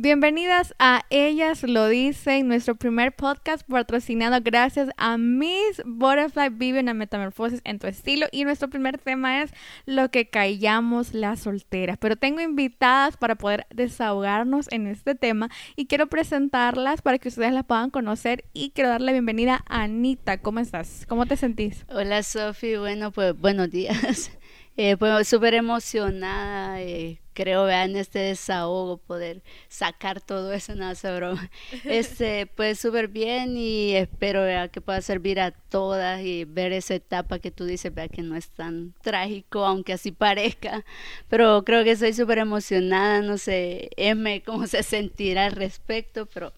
[0.00, 6.94] Bienvenidas a Ellas lo dicen, nuestro primer podcast patrocinado gracias a Miss Butterfly Vive una
[6.94, 9.52] metamorfosis en tu estilo y nuestro primer tema es
[9.86, 11.98] lo que callamos las solteras.
[11.98, 17.52] Pero tengo invitadas para poder desahogarnos en este tema y quiero presentarlas para que ustedes
[17.52, 20.38] las puedan conocer y quiero darle bienvenida a Anita.
[20.38, 21.06] ¿Cómo estás?
[21.08, 21.84] ¿Cómo te sentís?
[21.88, 24.30] Hola Sofi, bueno pues buenos días.
[24.80, 31.48] Eh, pues súper emocionada, eh, creo, vean este desahogo, poder sacar todo eso, no, broma.
[31.84, 36.96] Este, pues súper bien y espero vea, que pueda servir a todas y ver esa
[36.96, 40.84] etapa que tú dices, vea que no es tan trágico, aunque así parezca,
[41.28, 46.52] pero creo que estoy súper emocionada, no sé, M, cómo se sentirá al respecto, pero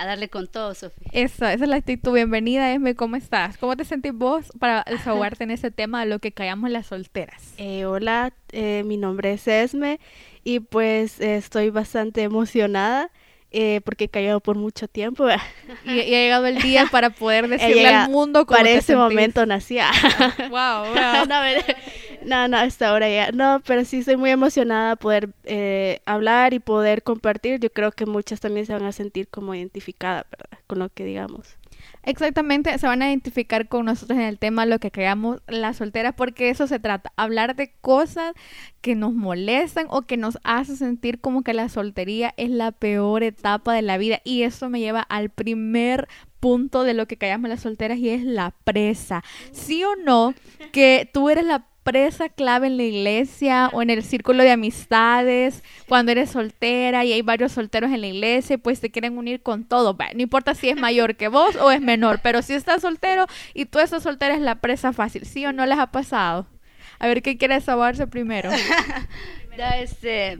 [0.00, 1.08] a darle con todo, Sofía.
[1.12, 2.14] Esa, esa es la actitud.
[2.14, 3.58] Bienvenida, Esme, ¿cómo estás?
[3.58, 7.52] ¿Cómo te sentís vos para desahogarte en ese tema de lo que callamos las solteras?
[7.58, 10.00] Eh, hola, eh, mi nombre es Esme
[10.42, 13.10] y pues estoy bastante emocionada.
[13.52, 15.26] Eh, porque he callado por mucho tiempo.
[15.84, 19.90] Y, ha llegado el día para poder decirle al mundo cómo Para ese momento nacía.
[20.48, 21.26] wow, wow.
[21.28, 21.42] No,
[22.24, 23.32] no, hasta ahora ya.
[23.32, 27.60] No, pero sí estoy muy emocionada poder eh, hablar y poder compartir.
[27.60, 30.58] Yo creo que muchas también se van a sentir como identificadas, ¿verdad?
[30.66, 31.56] Con lo que digamos.
[32.02, 36.14] Exactamente, se van a identificar con nosotros en el tema lo que creamos las solteras,
[36.14, 38.32] porque eso se trata, hablar de cosas
[38.80, 43.22] que nos molestan o que nos hace sentir como que la soltería es la peor
[43.22, 44.20] etapa de la vida.
[44.24, 46.08] Y eso me lleva al primer
[46.40, 49.22] punto de lo que callamos las solteras y es la presa.
[49.52, 50.34] ¿Sí o no?
[50.72, 55.62] Que tú eres la presa clave en la iglesia o en el círculo de amistades,
[55.88, 59.64] cuando eres soltera y hay varios solteros en la iglesia, pues te quieren unir con
[59.64, 59.96] todo.
[60.14, 63.66] no importa si es mayor que vos o es menor, pero si estás soltero y
[63.66, 66.46] tú estás soltera es la presa fácil, ¿sí o no les ha pasado?
[66.98, 68.50] A ver, ¿qué quiere saberse primero?
[69.78, 70.38] este,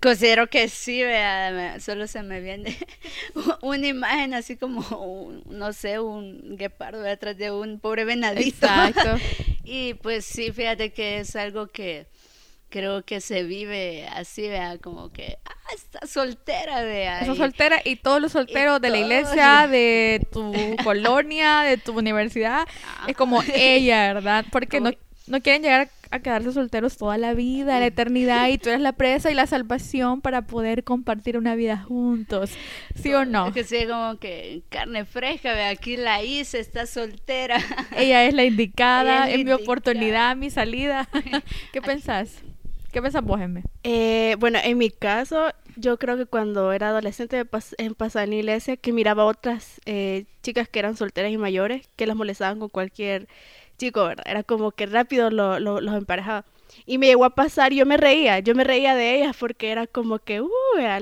[0.00, 2.76] Considero que sí, vea, solo se me viene
[3.62, 8.66] una imagen así como, no sé, un guepardo detrás de un pobre venadito.
[8.66, 9.16] Exacto.
[9.64, 12.06] y pues sí, fíjate que es algo que
[12.72, 17.20] creo que se vive así, vea, como que, ah, está soltera, vea.
[17.20, 20.52] Está soltera y todos los solteros de la iglesia, de tu
[20.84, 22.66] colonia, de tu universidad,
[23.06, 24.46] es como ella, ¿verdad?
[24.50, 24.90] Porque no,
[25.26, 28.82] no quieren llegar a a quedarse solteros toda la vida, la eternidad, y tú eres
[28.82, 32.50] la presa y la salvación para poder compartir una vida juntos.
[32.94, 33.48] ¿Sí o no?
[33.48, 37.56] Es que sí, como que carne fresca, ve, aquí la hice, está soltera.
[37.96, 41.08] Ella es la indicada, es, mi oportunidad, mi salida.
[41.72, 42.42] ¿Qué pensás?
[42.92, 43.40] ¿Qué pensás vos,
[43.84, 47.42] eh, bueno, en mi caso, yo creo que cuando era adolescente
[47.78, 51.88] en pasar en la iglesia, que miraba otras eh, chicas que eran solteras y mayores,
[51.96, 53.28] que las molestaban con cualquier
[53.82, 54.24] chico, ¿verdad?
[54.26, 56.44] Era como que rápido lo, lo, los emparejaba.
[56.86, 59.86] Y me llegó a pasar, yo me reía, yo me reía de ellas porque era
[59.86, 60.48] como que, uh,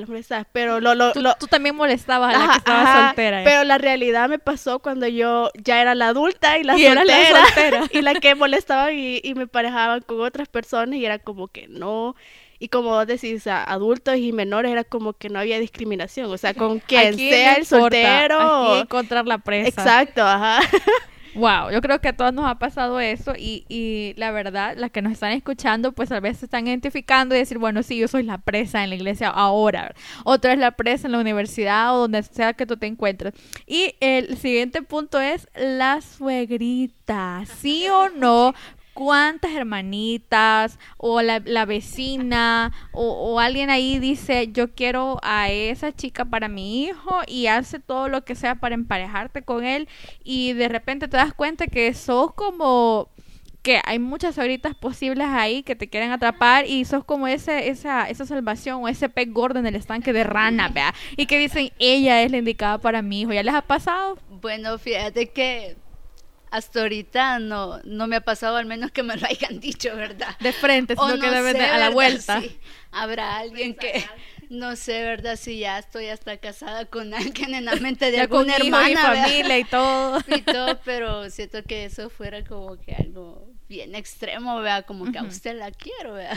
[0.09, 3.43] molestabas, pero lo, lo, ¿Tú, también molestabas a la que estaba soltera.
[3.45, 8.03] Pero la realidad me pasó cuando yo ya era la adulta y la, soltera, y
[8.03, 12.17] la que molestaba y, y me parejaban con otras personas y era como que no,
[12.59, 16.53] y como vos decís, adultos y menores era como que no había discriminación, o sea,
[16.53, 18.39] con quien sea el soltero.
[18.39, 19.69] Aquí encontrar la presa.
[19.69, 20.61] Exacto, ajá.
[21.35, 24.91] Wow, yo creo que a todos nos ha pasado eso y, y la verdad, las
[24.91, 28.09] que nos están escuchando, pues a veces se están identificando y decir, bueno, sí, yo
[28.09, 32.01] soy la presa en la iglesia ahora, otra es la presa en la universidad o
[32.01, 33.35] donde sea que tú te encuentres.
[33.67, 38.55] Y el siguiente punto es la suegrita, ¿sí o no?
[39.01, 46.49] Cuántas hermanitas o la, vecina o, alguien ahí dice yo quiero a esa chica para
[46.49, 49.89] mi hijo y hace todo lo que sea para emparejarte con él
[50.23, 53.09] y de repente te das cuenta que sos como
[53.63, 58.07] que hay muchas horitas posibles ahí que te quieren atrapar y sos como ese, esa,
[58.07, 61.71] esa salvación o ese pez gordo en el estanque de rana, vea, y que dicen
[61.79, 63.33] ella es la indicada para mi hijo.
[63.33, 64.19] ¿Ya les ha pasado?
[64.29, 65.77] Bueno, fíjate que
[66.51, 70.37] hasta ahorita no, no me ha pasado, al menos que me lo hayan dicho, ¿verdad?
[70.41, 72.43] De frente, sino que debe de, a la vuelta.
[72.91, 74.05] Habrá alguien que,
[74.49, 75.37] no sé, ¿verdad?
[75.37, 78.91] Si ya estoy hasta casada con alguien en la mente de alguna hermana.
[78.91, 80.19] Y familia y todo.
[80.29, 84.85] Y todo, pero siento que eso fuera como que algo bien extremo, ¿verdad?
[84.87, 86.37] Como que a usted la quiero, ¿verdad?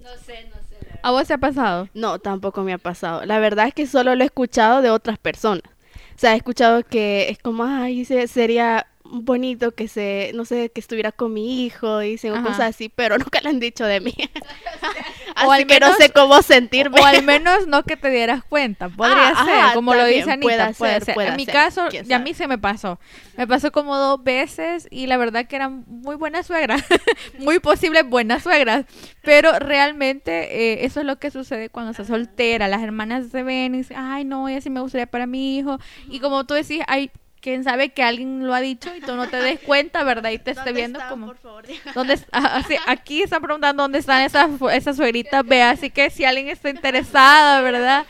[0.00, 0.98] no sé, no sé.
[1.02, 1.88] ¿A vos se ha pasado?
[1.94, 3.24] No, tampoco me ha pasado.
[3.24, 5.62] La verdad es que solo lo he escuchado de otras personas.
[6.18, 11.12] Sea, he escuchado que es como, ay, sería bonito que se, no sé, que estuviera
[11.12, 14.14] con mi hijo, dicen cosas así, pero nunca lo han dicho de mí.
[15.34, 17.00] Así al que no menos- sé cómo sentirme.
[17.00, 18.88] O al menos no que te dieras cuenta.
[18.88, 20.42] Podría Ah, ser, ajá, como lo dice Anita.
[20.42, 21.14] puede Puede, ser, ser.
[21.14, 22.98] puede en mi ser, caso, ya a mí se me pasó.
[23.36, 26.82] Me pasó como dos veces y la verdad que eran muy buenas suegras.
[27.38, 28.86] muy posibles buenas suegras.
[29.22, 32.66] Pero realmente eh, eso es lo que sucede cuando se soltera.
[32.66, 35.78] Las hermanas se ven y dicen, ay, no, ella sí me gustaría para mi hijo.
[36.08, 37.12] Y como tú decís, hay
[37.48, 40.30] quien sabe que alguien lo ha dicho y tú no te des cuenta, ¿verdad?
[40.30, 41.26] Y te esté ¿Dónde viendo están, como...
[41.28, 41.64] por favor?
[41.94, 46.10] ¿Dónde es- ah, sí, aquí están preguntando dónde están esas, esas suegritas, vea, así que
[46.10, 48.06] si alguien está interesada, ¿verdad?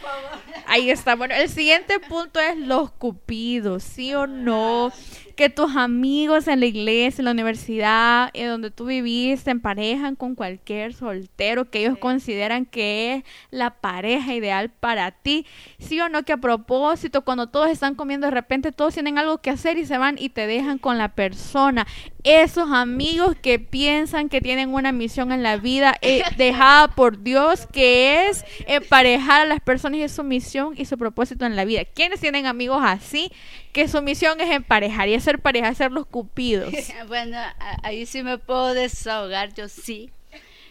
[0.66, 1.14] Ahí está.
[1.14, 4.92] Bueno, el siguiente punto es los cupidos, ¿sí o no?
[5.38, 10.16] Que tus amigos en la iglesia, en la universidad, en donde tú vivís, se emparejan
[10.16, 15.46] con cualquier soltero que ellos consideran que es la pareja ideal para ti.
[15.78, 16.24] ¿Sí o no?
[16.24, 19.86] Que a propósito, cuando todos están comiendo, de repente todos tienen algo que hacer y
[19.86, 21.86] se van y te dejan con la persona.
[22.30, 27.66] Esos amigos que piensan que tienen una misión en la vida eh, dejada por Dios,
[27.72, 31.84] que es emparejar a las personas y su misión y su propósito en la vida.
[31.86, 33.32] ¿Quiénes tienen amigos así?
[33.72, 36.72] Que su misión es emparejar y hacer pareja, ser los cupidos.
[37.08, 37.38] Bueno,
[37.82, 40.10] ahí sí me puedo desahogar, yo sí.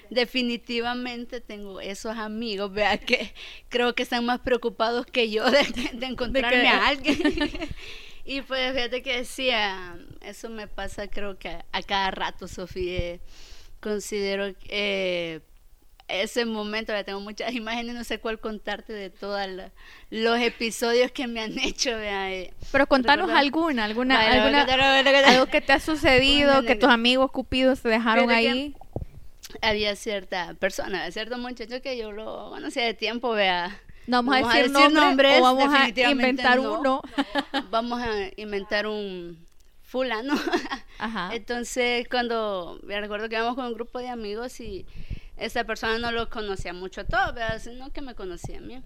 [0.09, 3.33] Definitivamente tengo esos amigos, vea que
[3.69, 5.63] creo que están más preocupados que yo de,
[5.93, 7.17] de encontrarme que- a alguien.
[8.27, 12.97] y pues fíjate que decía, eso me pasa creo que a, cada rato, Sofía.
[12.97, 13.19] eh,
[13.79, 15.39] Considero eh,
[16.07, 19.41] ese momento, ya tengo muchas imágenes, no sé cuál contarte de todos
[20.09, 22.31] los episodios que me han hecho, vea.
[22.33, 22.53] eh.
[22.71, 24.63] Pero contanos alguna, alguna, alguna
[25.27, 28.75] algo que te ha sucedido, que tus amigos cupidos te dejaron ahí.
[29.61, 33.79] había cierta persona, cierto muchacho que yo lo conocía de tiempo, vea.
[34.07, 36.79] No vamos, Vamos a a decir, decir nombres, nombres, o vamos a inventar no.
[36.79, 37.01] uno.
[37.69, 39.45] Vamos a inventar un
[39.83, 40.33] fulano.
[40.97, 41.29] Ajá.
[41.33, 44.85] Entonces, cuando me recuerdo que íbamos con un grupo de amigos y
[45.35, 47.59] esa persona no lo conocía mucho a todos, ¿verdad?
[47.61, 48.81] sino que me conocía a mí.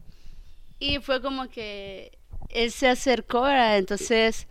[0.80, 2.18] Y fue como que
[2.50, 3.78] él se acercó, ¿verdad?
[3.78, 4.48] Entonces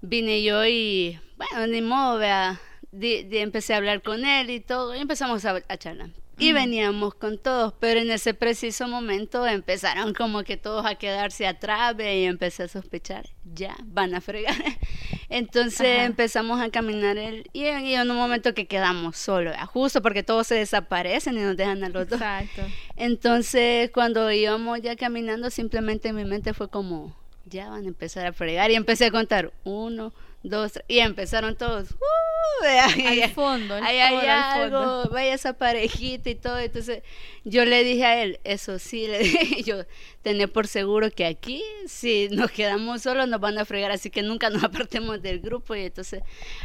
[0.00, 2.58] vine yo y, bueno, ni modo, vea,
[2.90, 6.08] di- di- empecé a hablar con él y todo, y empezamos a, a charlar.
[6.38, 11.46] Y veníamos con todos, pero en ese preciso momento empezaron como que todos a quedarse
[11.46, 14.54] atrás, y empecé a sospechar, ya, van a fregar.
[15.28, 16.04] Entonces Ajá.
[16.04, 20.22] empezamos a caminar él, y, en- y en un momento que quedamos solos, justo porque
[20.22, 22.20] todos se desaparecen y nos dejan a los dos.
[22.20, 22.62] Exacto.
[22.96, 27.14] Entonces, cuando íbamos ya caminando, simplemente en mi mente fue como,
[27.46, 28.70] ya van a empezar a fregar.
[28.70, 30.12] Y empecé a contar, uno,
[30.44, 34.78] dos, tres, y empezaron todos, "Uh", ahí, Al fondo, ahí hay todo al fondo.
[34.78, 36.58] algo, vaya esa parejita y todo.
[36.60, 37.02] Entonces,
[37.44, 39.84] yo le dije a él, eso sí, le dije yo,
[40.22, 44.22] tené por seguro que aquí, si nos quedamos solos, nos van a fregar, así que
[44.22, 45.74] nunca nos apartemos del grupo.
[45.74, 46.22] Y entonces,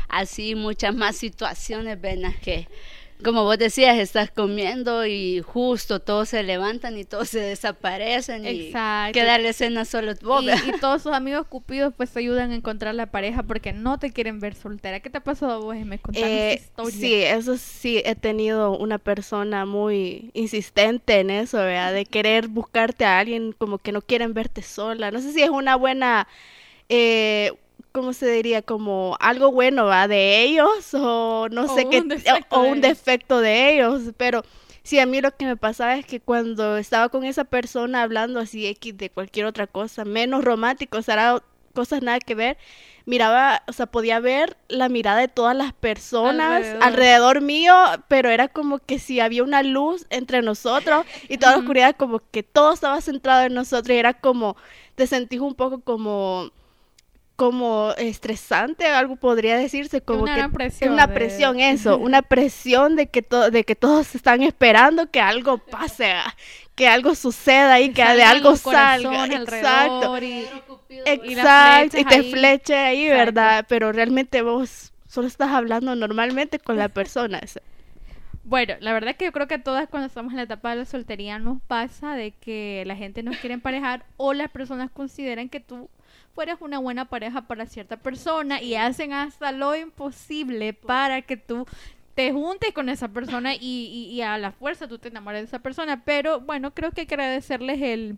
[0.08, 2.68] así muchas más situaciones, ven, las que
[3.24, 9.20] como vos decías, estás comiendo y justo todos se levantan y todos se desaparecen Exacto.
[9.20, 10.44] y queda la escena solo vos.
[10.46, 14.00] Y, y todos sus amigos cupidos pues te ayudan a encontrar la pareja porque no
[14.00, 15.02] te quieren ver soltera.
[15.02, 15.76] ¿Qué te ha pasado a vos?
[15.86, 16.92] Me contaste Eh, esta historia.
[17.00, 21.94] sí, eso sí, he tenido una persona muy insistente en eso, ¿verdad?
[21.94, 25.12] De querer buscarte a alguien como que no quieren verte sola.
[25.12, 26.28] No sé si es una buena,
[26.90, 27.54] eh,
[28.00, 28.62] ¿cómo se diría?
[28.62, 30.08] Como algo bueno, ¿va?
[30.08, 32.00] De ellos o no O sé qué,
[32.50, 34.44] o de un defecto de ellos, pero...
[34.82, 38.40] Sí, a mí lo que me pasaba es que cuando estaba con esa persona hablando
[38.40, 41.44] así X de cualquier otra cosa, menos romántico, o sea,
[41.74, 42.58] cosas nada que ver,
[43.06, 46.84] miraba, o sea, podía ver la mirada de todas las personas Alrededor.
[46.84, 47.76] alrededor, mío,
[48.08, 52.22] pero era como que si había una luz entre nosotros y toda la oscuridad, como
[52.32, 54.56] que todo estaba centrado en nosotros y era como,
[54.96, 56.52] te sentís un poco como
[57.40, 62.22] como estresante, algo podría decirse, como una que gran presión una de- presión eso, una
[62.22, 66.14] presión de que de que todos están esperando que algo pase,
[66.76, 70.18] que algo suceda ahí, que de salgan algo salga, exacto.
[70.22, 70.46] y-
[71.06, 72.32] Exacto, y, te ahí.
[72.32, 73.26] fleche ahí, Exacto.
[73.26, 73.66] ¿verdad?
[73.70, 77.40] Pero realmente vos solo estás hablando normalmente con la persona.
[78.44, 80.78] Bueno, la verdad que yo creo que a todas cuando estamos en la etapa de
[80.78, 85.50] la soltería nos pasa de que la gente nos quiere emparejar o las personas consideran
[85.50, 85.90] que tú
[86.34, 91.66] fueras una buena pareja para cierta persona y hacen hasta lo imposible para que tú
[92.16, 93.60] te juntes con esa persona y,
[94.12, 96.04] y- a la fuerza tú te enamores de esa persona.
[96.04, 98.18] Pero bueno, creo que agradecerles el,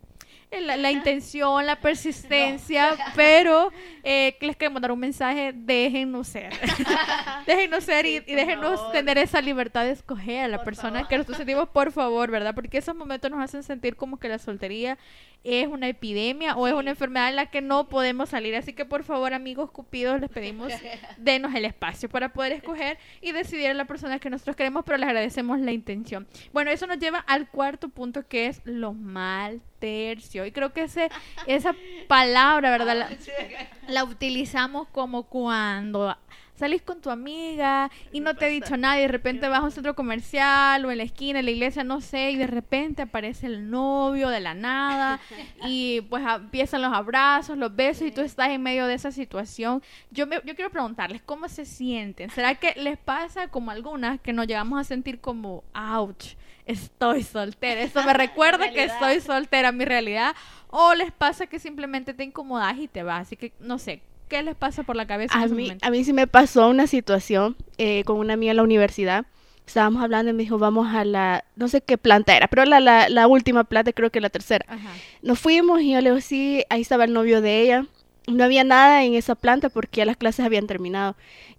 [0.59, 3.71] la, la intención, la persistencia, pero
[4.03, 6.51] eh, les queremos mandar un mensaje, déjennos ser.
[7.45, 11.37] déjennos ser y, y déjenos tener esa libertad de escoger a la persona que nosotros
[11.37, 12.53] sentimos, por favor, ¿verdad?
[12.53, 14.97] Porque esos momentos nos hacen sentir como que la soltería
[15.43, 18.55] es una epidemia o es una enfermedad en la que no podemos salir.
[18.55, 20.71] Así que por favor, amigos cupidos, les pedimos
[21.17, 24.97] denos el espacio para poder escoger y decidir a la persona que nosotros queremos, pero
[24.97, 26.27] les agradecemos la intención.
[26.53, 30.45] Bueno, eso nos lleva al cuarto punto que es lo mal tercio.
[30.45, 31.09] Y creo que ese,
[31.45, 31.75] esa
[32.07, 32.95] palabra, ¿verdad?
[32.95, 33.09] La,
[33.89, 36.15] la utilizamos como cuando
[36.61, 39.63] salís con tu amiga y no te ha dicho nada y de repente vas a
[39.63, 43.01] un centro comercial o en la esquina, en la iglesia, no sé, y de repente
[43.01, 45.19] aparece el novio de la nada
[45.65, 49.81] y pues empiezan los abrazos, los besos y tú estás en medio de esa situación.
[50.11, 52.29] Yo, me, yo quiero preguntarles, ¿cómo se sienten?
[52.29, 56.35] ¿Será que les pasa como algunas que nos llegamos a sentir como, ouch?
[56.67, 57.81] Estoy soltera.
[57.81, 60.35] Eso me recuerda que estoy soltera, mi realidad.
[60.69, 63.21] O les pasa que simplemente te incomodas y te vas.
[63.21, 65.91] Así que, no sé, ¿qué les pasa por la cabeza en A ese mí, a
[65.91, 69.25] mí sí me pasó una situación eh, con una amiga en la universidad.
[69.67, 72.79] Estábamos hablando y me dijo, vamos a la, no sé qué planta era, pero la,
[72.79, 74.65] la, la última planta, creo que la tercera.
[74.69, 74.89] Ajá.
[75.21, 77.85] Nos fuimos y yo le digo, sí, ahí estaba el novio de ella.
[78.27, 81.15] No había nada en esa planta porque ya las clases habían terminado.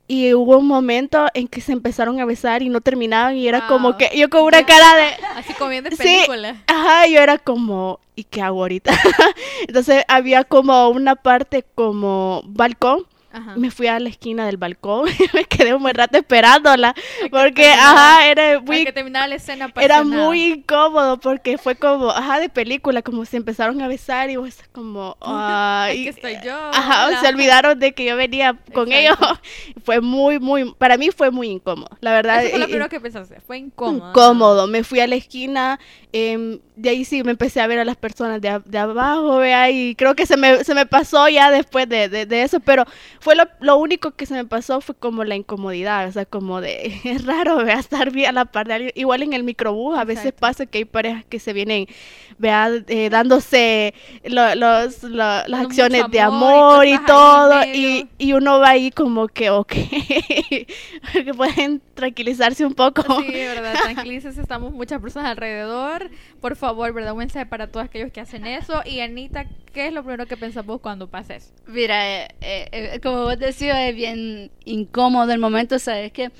[0.09, 3.61] Y hubo un momento en que se empezaron a besar y no terminaban y era
[3.61, 3.69] Wow.
[3.69, 5.07] como que yo con una cara de...
[5.37, 5.97] Así como bien de Sí.
[6.03, 6.57] película.
[6.67, 8.93] Ajá, yo era como, ¿y qué hago ahorita?
[9.69, 13.07] Entonces había como una parte como balcón.
[13.33, 13.55] Ajá.
[13.57, 16.95] Me fui a la esquina del balcón y me quedé un buen rato esperándola.
[16.95, 20.25] que Porque, ajá, era muy que la escena era apasionada.
[20.27, 24.59] muy incómodo porque fue como, ajá, de película, como se empezaron a besar y vos
[24.73, 26.57] como, ay, Aquí estoy yo.
[26.73, 27.21] Ajá, hola.
[27.21, 29.17] se olvidaron de que yo venía con ellos.
[29.85, 32.41] Fue muy, muy, para mí fue muy incómodo, la verdad.
[32.43, 33.41] Eso fue lo primero que pensaste.
[33.41, 34.11] Fue incómodo.
[34.11, 34.67] incómodo.
[34.69, 35.81] Me fui a la esquina,
[36.13, 39.71] em, de ahí sí me empecé a ver a las personas de, de abajo, vea,
[39.71, 42.85] y creo que se me, se me pasó ya después de, de- de eso, pero
[43.23, 46.61] fue lo, lo único que se me pasó fue como la incomodidad, o sea, como
[46.61, 48.93] de, es raro, vea, estar bien a la par de alguien.
[48.97, 50.41] Igual en el microbús, a veces Exacto.
[50.41, 51.87] pasa que hay parejas que se vienen,
[52.39, 57.07] vea, eh, dándose lo- los, lo- las Dando acciones mucho de amor y amor y,
[57.07, 59.73] todo, y, y uno va ahí como que, ok,
[61.13, 63.03] que pueden tranquilizarse un poco.
[63.23, 66.11] Sí, verdad, tranquilícese, estamos muchas personas alrededor.
[66.41, 67.13] Por favor, ¿verdad?
[67.13, 68.83] Un mensaje para todos aquellos que hacen eso.
[68.85, 71.53] Y Anita, ¿qué es lo primero que pensás vos cuando pasa eso?
[71.67, 76.31] Mira, eh, eh, eh, como vos decías, es bien incómodo el momento, ¿sabes qué?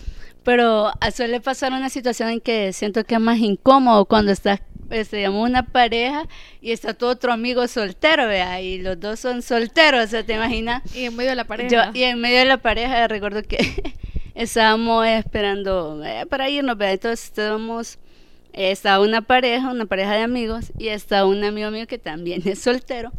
[0.43, 4.61] Pero suele pasar una situación en que siento que es más incómodo cuando estás,
[4.91, 6.27] este, una pareja
[6.61, 10.35] y está tu otro amigo soltero, vea, y los dos son solteros, o sea, ¿te
[10.35, 10.83] imaginas?
[10.97, 11.71] Y en medio de la pareja.
[11.71, 13.95] Yo, y en medio de la pareja, recuerdo que
[14.35, 16.95] estábamos esperando eh, para irnos, ¿verdad?
[16.95, 17.99] entonces estábamos,
[18.55, 22.43] eh, estaba una pareja, una pareja de amigos, y está un amigo mío que también
[22.47, 23.13] es soltero,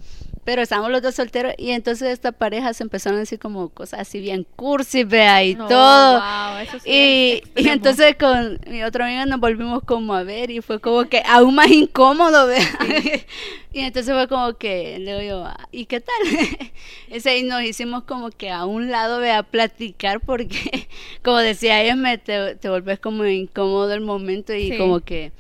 [0.46, 4.02] pero estábamos los dos solteros, y entonces esta pareja se empezaron a decir como cosas
[4.02, 6.20] así bien cursi, vea, y No, todo.
[6.20, 10.52] wow, eso sí Y, y entonces con mi otra amiga nos volvimos como a ver
[10.52, 12.60] y fue como que aún más incómodo, ¿vea?
[13.74, 16.14] y entonces fue como que le digo yo, "Ah, ¿y qué tal?
[17.10, 20.88] Ese, y nos hicimos como que a un lado, vea, platicar porque,
[21.24, 24.78] como decía ella, me, te, te volvés como incómodo el momento y Sí.
[24.78, 25.32] como que,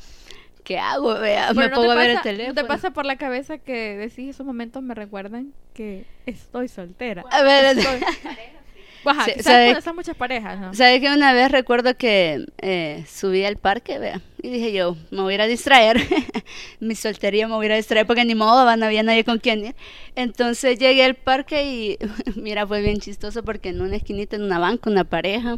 [0.63, 1.53] ¿qué hago, vea?
[1.53, 2.53] Me ¿no pongo te a ver el pasa- teléfono.
[2.55, 7.24] ¿no te pasa por la cabeza que decís esos momentos me recuerdan que estoy soltera?
[7.32, 7.75] A ver,
[9.05, 9.65] Ajá, ¿sabes ¿sabe?
[9.65, 10.74] cuando están muchas parejas, no?
[10.74, 14.22] ¿Sabes que una vez recuerdo que eh, subí al parque, vea?
[14.41, 16.01] Y dije yo, me voy a ir a distraer.
[16.81, 19.39] Mi soltería me voy a ir a distraer porque ni modo, no había nadie con
[19.39, 19.75] quien ir.
[20.15, 21.98] Entonces llegué al parque y
[22.36, 25.57] mira, fue bien chistoso porque en una esquinita, en una banca, una pareja.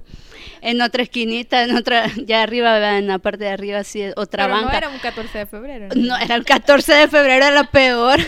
[0.62, 4.46] En otra esquinita, en otra, ya arriba, vea, en la parte de arriba, así, otra
[4.46, 4.72] Pero banca.
[4.72, 5.88] no era un 14 de febrero.
[5.96, 8.20] No, era el 14 de febrero, era lo peor.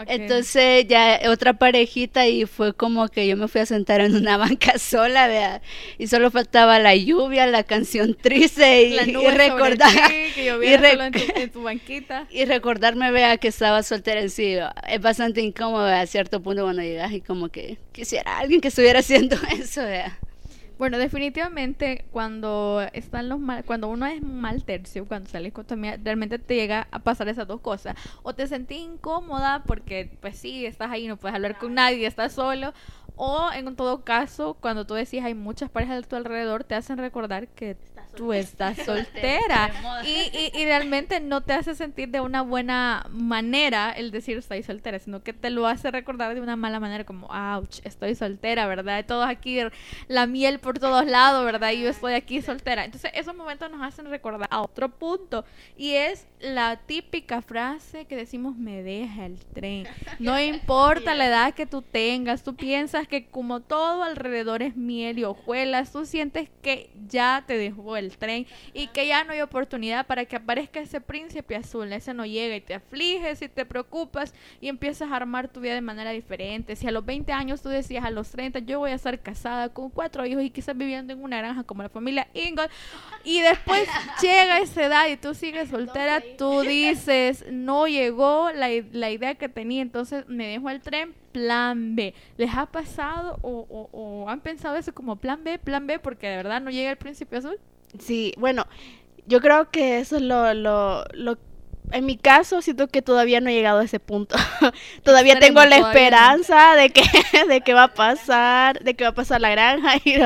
[0.00, 0.06] Ok.
[0.08, 4.36] Entonces ya otra parejita y fue como que yo me fui a sentar en una
[4.38, 5.62] banca sola, vea,
[5.98, 9.90] y solo faltaba la lluvia, la canción triste y, y recordar
[10.36, 12.26] y, rec- en tu, en tu banquita.
[12.30, 14.56] y recordarme, vea, que estaba soltera en sí,
[14.88, 18.68] es bastante incómodo vea, a cierto punto cuando llegas y como que quisiera alguien que
[18.68, 20.18] estuviera haciendo eso, vea.
[20.76, 25.74] Bueno, definitivamente cuando están los mal, cuando uno es mal tercio, cuando sales con tu
[25.74, 27.94] amiga, realmente te llega a pasar esas dos cosas.
[28.24, 32.32] O te sentís incómoda porque, pues sí, estás ahí, no puedes hablar con nadie, estás
[32.32, 32.74] solo.
[33.16, 36.98] O en todo caso, cuando tú decís hay muchas parejas a tu alrededor, te hacen
[36.98, 37.76] recordar que
[38.14, 39.72] tú estás soltera.
[40.04, 44.62] y, y, y, realmente no te hace sentir de una buena manera el decir estoy
[44.62, 48.66] soltera, sino que te lo hace recordar de una mala manera, como, ouch, estoy soltera,
[48.66, 49.04] ¿verdad?
[49.06, 49.58] Todos aquí,
[50.08, 51.72] la miel por todos lados, ¿verdad?
[51.72, 52.84] Y yo estoy aquí soltera.
[52.84, 55.44] Entonces, esos momentos nos hacen recordar a otro punto.
[55.76, 59.86] Y es la típica frase que decimos, me deja el tren.
[60.18, 65.18] No importa la edad que tú tengas, tú piensas que como todo alrededor es miel
[65.18, 69.40] y hojuelas, tú sientes que ya te dejó el tren y que ya no hay
[69.40, 71.92] oportunidad para que aparezca ese príncipe azul.
[71.92, 75.74] Ese no llega y te afliges y te preocupas y empiezas a armar tu vida
[75.74, 76.76] de manera diferente.
[76.76, 79.68] Si a los 20 años tú decías a los 30 yo voy a estar casada
[79.68, 82.70] con cuatro hijos y quizás viviendo en una granja como la familia Ingold
[83.24, 83.88] y después
[84.22, 89.48] llega esa edad y tú sigues soltera, tú dices no llegó la, la idea que
[89.48, 92.14] tenía, entonces me dejo el tren, plan B.
[92.36, 96.28] ¿Les ha pasado o, o, o, han pensado eso como plan B, plan B, porque
[96.28, 97.58] de verdad no llega el príncipe azul?
[97.98, 98.66] Sí, bueno,
[99.26, 101.38] yo creo que eso es lo, lo, lo
[101.92, 104.36] en mi caso siento que todavía no he llegado a ese punto.
[105.02, 106.80] todavía tengo la esperanza no.
[106.80, 107.02] de que
[107.48, 110.16] de que va a pasar, de que va a pasar la granja y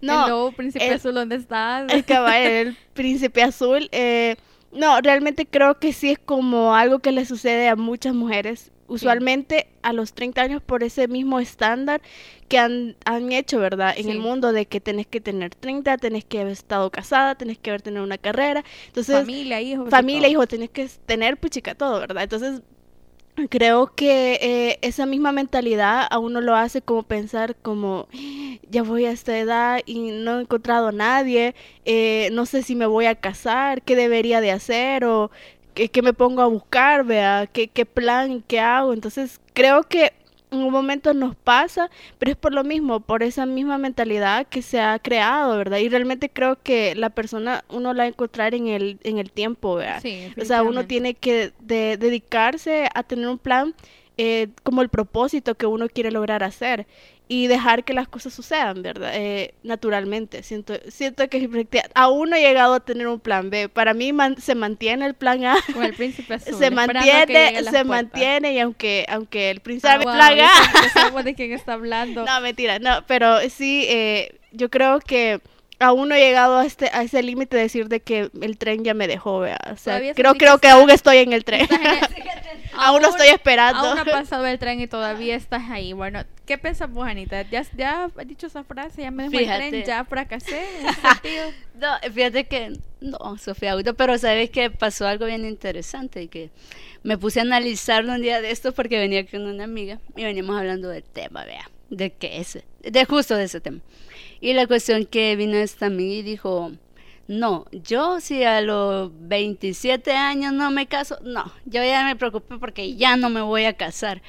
[0.00, 0.24] no.
[0.24, 1.92] El nuevo príncipe el, azul, ¿dónde estás?
[1.92, 4.36] El príncipe azul eh,
[4.72, 9.66] no, realmente creo que sí es como algo que le sucede a muchas mujeres usualmente
[9.68, 9.78] sí.
[9.82, 12.02] a los 30 años por ese mismo estándar
[12.48, 13.94] que han, han hecho, ¿verdad?
[13.96, 14.10] En sí.
[14.10, 17.70] el mundo de que tenés que tener 30, tenés que haber estado casada, tenés que
[17.70, 18.64] haber tenido una carrera.
[18.88, 19.88] Entonces, familia, hijos.
[19.88, 22.24] Familia, hijos, tenés que tener, pues chica, todo, ¿verdad?
[22.24, 22.62] Entonces,
[23.48, 28.08] creo que eh, esa misma mentalidad a uno lo hace como pensar como
[28.70, 31.54] ya voy a esta edad y no he encontrado a nadie,
[31.84, 35.30] eh, no sé si me voy a casar, qué debería de hacer o
[35.74, 38.92] que, que me pongo a buscar, vea, qué, qué plan, qué hago.
[38.92, 40.12] Entonces creo que
[40.50, 44.62] en un momento nos pasa, pero es por lo mismo, por esa misma mentalidad que
[44.62, 45.78] se ha creado, ¿verdad?
[45.78, 49.30] Y realmente creo que la persona uno la va a encontrar en el, en el
[49.30, 50.00] tiempo, ¿verdad?
[50.02, 53.74] Sí, o sea, uno tiene que de, dedicarse a tener un plan
[54.16, 56.86] eh, como el propósito que uno quiere lograr hacer
[57.32, 59.12] y dejar que las cosas sucedan, ¿verdad?
[59.14, 60.42] Eh, naturalmente.
[60.42, 61.48] Siento, siento que
[61.94, 63.68] aún no he llegado a tener un plan B.
[63.68, 65.56] Para mí man, se mantiene el plan A.
[65.72, 66.58] Con el príncipe azul.
[66.58, 71.22] Se mantiene, se mantiene y aunque, aunque el príncipe ah, wow, plan A.
[71.22, 72.24] de quién está hablando.
[72.24, 75.40] No, mentira, no, pero sí, eh, yo creo que
[75.80, 78.84] aún no he llegado a este a ese límite de decir de que el tren
[78.84, 79.58] ya me dejó, ¿vea?
[79.72, 81.66] o sea, creo creo que, que aún estoy en el tren.
[82.76, 83.80] aún, no estoy esperando.
[83.80, 85.92] Aún no ha pasado el tren y todavía estás ahí.
[85.92, 87.42] Bueno, ¿qué pensas vos, Anita?
[87.42, 89.02] ¿Ya, ya has dicho esa frase?
[89.02, 89.64] ¿Ya me dejó fíjate.
[89.64, 89.84] el tren?
[89.84, 90.66] ¿Ya fracasé?
[91.74, 96.50] no, fíjate que no, Sofía, pero sabes que pasó algo bien interesante y que
[97.02, 100.58] me puse a analizarlo un día de esto porque venía con una amiga y veníamos
[100.58, 103.80] hablando del tema, vea, de qué es, de justo de ese tema.
[104.40, 106.72] Y la cuestión que vino esta amiga y dijo,
[107.28, 112.58] no, yo si a los 27 años no me caso, no, yo ya me preocupé
[112.58, 114.22] porque ya no me voy a casar.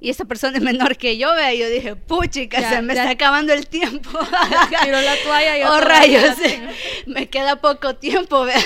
[0.00, 3.02] Y esta persona es menor que yo, vea, yo dije, puchica, ya, se me ya.
[3.02, 4.10] está acabando el tiempo.
[4.84, 6.36] Tiró la toalla y Oh, rayos,
[7.06, 8.60] me queda poco tiempo, vea.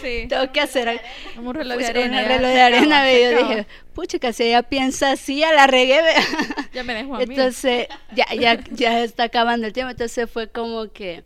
[0.00, 0.26] Sí.
[0.28, 1.00] Tengo que hacer
[1.36, 2.22] un reloj de arena.
[2.22, 3.30] Un reloj de arena, vea.
[3.30, 6.24] Yo dije, puchica, si ella piensa así, ya la regué, vea.
[6.72, 7.24] Ya me dejó a mí.
[7.24, 11.24] Entonces, ya, ya, ya está acabando el tiempo, entonces fue como que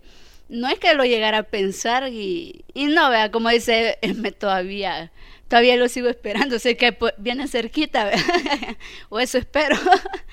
[0.49, 5.11] no es que lo llegara a pensar y, y no, vea, como dice, me todavía,
[5.49, 8.09] todavía lo sigo esperando, sé que pues, viene cerquita,
[9.09, 9.75] o eso espero.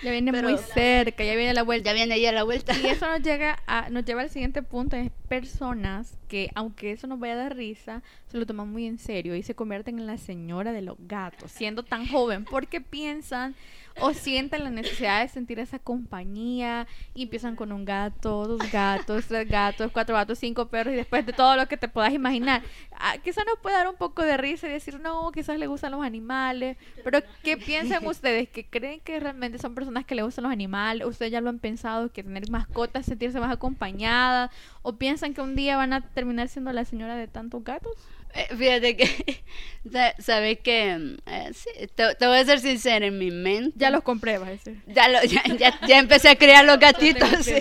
[0.02, 1.90] Ya viene Pero, muy cerca, ya viene la vuelta.
[1.90, 2.78] Ya viene ya la vuelta.
[2.78, 7.06] Y eso nos llega a, nos lleva al siguiente punto, es personas que, aunque eso
[7.06, 10.06] nos vaya a dar risa, se lo toman muy en serio y se convierten en
[10.06, 13.54] la señora de los gatos, siendo tan joven, porque piensan
[14.00, 19.26] o sienten la necesidad de sentir esa compañía y empiezan con un gato, dos gatos,
[19.26, 22.62] tres gatos, cuatro gatos, cinco perros y después de todo lo que te puedas imaginar.
[22.92, 25.92] Ah, quizás nos puede dar un poco de risa y decir, no, quizás le gustan
[25.92, 28.48] los animales, pero ¿qué piensan ustedes?
[28.48, 31.06] ¿Que creen que realmente son personas que le gustan los animales?
[31.06, 34.50] ¿Ustedes ya lo han pensado, que tener mascotas, sentirse más acompañada?
[34.82, 37.92] ¿O piensan que un día van a terminar siendo la señora de tantos gatos?
[38.34, 39.44] Eh, fíjate que,
[40.18, 43.74] sabes que, eh, sí, te, te, voy a ser sincera, en mi mente.
[43.76, 44.82] Ya los compré, va a decir.
[44.86, 47.28] Ya, lo, ya, ya, ya, empecé a criar los gatitos.
[47.44, 47.52] Sí,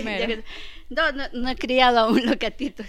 [0.88, 2.86] no, no, no, he criado aún los gatitos.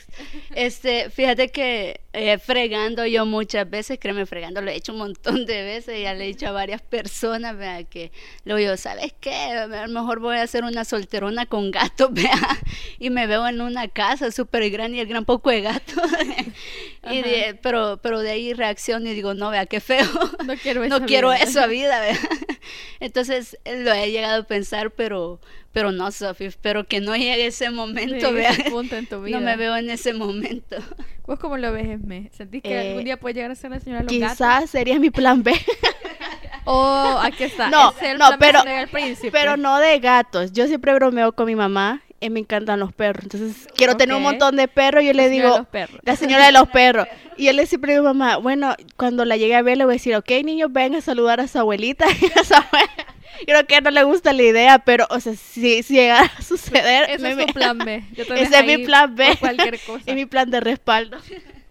[0.55, 5.45] Este, fíjate que eh, fregando yo muchas veces, créeme, fregando lo he hecho un montón
[5.45, 8.11] de veces, ya le he dicho a varias personas, vea, que
[8.43, 9.35] luego yo, ¿sabes qué?
[9.35, 12.59] A lo mejor voy a hacer una solterona con gatos, vea,
[12.97, 15.95] y me veo en una casa súper grande y el gran poco de gatos.
[17.11, 20.07] y de, pero, pero de ahí reacciono y digo, no, vea, qué feo.
[20.43, 22.17] No quiero, no quiero eso a vida, vea.
[22.99, 25.39] Entonces lo he llegado a pensar, pero,
[25.71, 28.49] pero no, Sofi, espero que no llegue ese momento, Sí, vea.
[28.49, 29.39] ese punto en tu vida.
[29.39, 30.77] No me veo en ese momento.
[31.27, 31.99] ¿Vos cómo lo ves,
[32.31, 34.37] ¿Sentís que Eh, algún día puede llegar a ser la señora de los gatos?
[34.37, 35.53] Quizás sería mi plan B.
[36.69, 37.69] Oh, aquí está.
[37.69, 39.31] No, es el no, plan B pero- príncipe.
[39.31, 40.51] Pero no de gatos.
[40.51, 42.01] Yo siempre bromeo con mi mamá.
[42.19, 43.23] Y me encantan los perros.
[43.23, 45.03] Entonces quiero tener un montón de perros.
[45.03, 45.67] Yo le La digo,
[46.01, 47.07] la señora de los perros.
[47.37, 49.97] Y yo le siempre digo, mamá, bueno, cuando la llegue a ver, le voy a
[49.97, 52.05] decir, ok, niños, ven a saludar a su abuelita.
[52.21, 52.89] y a su abuela".
[53.45, 57.07] Creo que no le gusta la idea, pero, o sea, si, si llegara a suceder,
[57.11, 58.03] Ese es tu plan B.
[58.13, 59.37] Yo te ese es mi plan B.
[59.39, 60.01] cualquier cosa.
[60.05, 61.17] es mi plan de respaldo.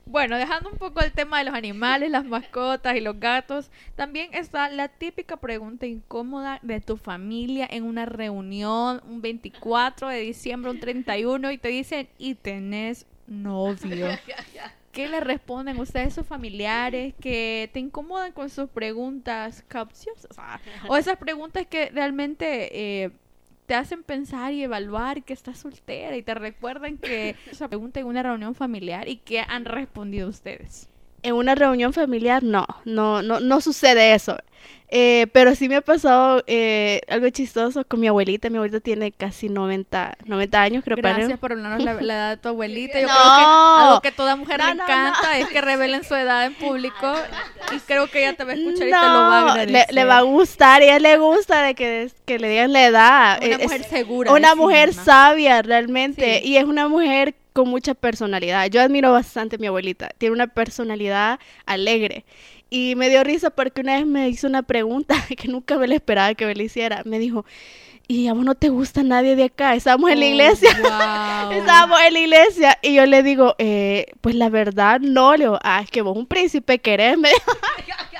[0.08, 4.32] Bueno, dejando un poco el tema de los animales, las mascotas y los gatos, también
[4.34, 10.70] está la típica pregunta incómoda de tu familia en una reunión, un 24 de diciembre,
[10.70, 14.06] un 31, y te dicen, y tenés novio.
[14.92, 20.38] ¿Qué le responden ustedes, sus familiares, que te incomodan con sus preguntas capciosas?
[20.88, 23.10] O esas preguntas que realmente eh,
[23.66, 28.06] te hacen pensar y evaluar que estás soltera y te recuerdan que esa pregunta en
[28.06, 30.88] una reunión familiar y que han respondido ustedes.
[31.26, 34.36] En una reunión familiar, no, no, no, no sucede eso.
[34.88, 38.50] Eh, pero sí me ha pasado eh, algo chistoso con mi abuelita.
[38.50, 40.96] Mi abuelita tiene casi 90, 90 años, creo.
[40.96, 43.00] Gracias por hablarnos la, la edad de tu abuelita.
[43.00, 43.12] Yo No.
[43.16, 46.54] creo que algo que toda mujer No, le encanta es que revelen su edad en
[46.54, 47.12] público
[47.74, 49.70] y creo que ella te va a escuchar y te lo va a agradecer.
[49.88, 52.86] le, le va a gustar, a ella le gusta de que, que le digan la
[52.86, 53.38] edad.
[53.42, 54.32] Una Es- mujer segura.
[54.32, 55.04] una mujer misma.
[55.04, 56.48] sabia realmente Sí.
[56.48, 58.66] y es una mujer con mucha personalidad.
[58.68, 62.26] Yo admiro bastante a mi abuelita, tiene una personalidad alegre
[62.68, 65.94] y me dio risa porque una vez me hizo una pregunta que nunca me la
[65.94, 67.00] esperaba que me la hiciera.
[67.06, 67.46] Me dijo,
[68.08, 69.74] ¿y a vos no te gusta nadie de acá?
[69.74, 70.68] Estábamos en la Oh, iglesia.
[70.82, 71.52] wow.
[71.52, 75.58] Estábamos en la iglesia y yo le digo, eh, pues la verdad no, le digo,
[75.62, 77.52] ah, es que vos un príncipe querés, me dijo,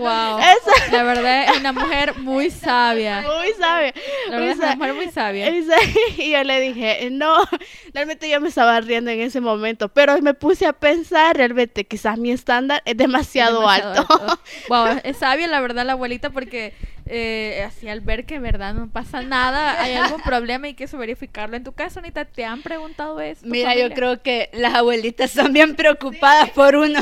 [0.00, 0.38] Wow.
[0.38, 3.22] Esa- La verdad es una mujer muy sabia.
[3.22, 3.94] muy sabe.
[4.30, 5.50] La muy verdad es una mujer muy sabia.
[6.18, 7.36] Y yo le dije, no,
[7.94, 12.18] realmente yo me estaba riendo en ese momento, pero me puse a pensar, realmente quizás
[12.18, 14.40] mi estándar es demasiado, Demasiado alto.
[14.68, 16.74] Wow, es sabia la verdad la abuelita porque
[17.10, 20.74] eh, así al ver que en verdad no pasa nada, hay algún problema y hay
[20.74, 21.56] que eso verificarlo.
[21.56, 23.40] En tu caso, Anita, ¿te han preguntado eso?
[23.46, 27.00] Mira, yo creo que las abuelitas son bien preocupadas por uno.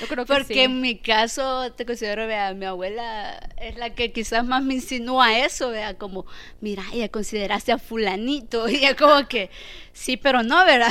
[0.00, 0.60] Yo creo que Porque sí.
[0.60, 5.38] en mi caso, te considero, vea, mi abuela es la que quizás más me insinúa
[5.38, 6.26] eso, vea, como,
[6.60, 9.50] mira, ya consideraste a fulanito, y ya como que,
[9.92, 10.88] sí, pero no, ¿verdad?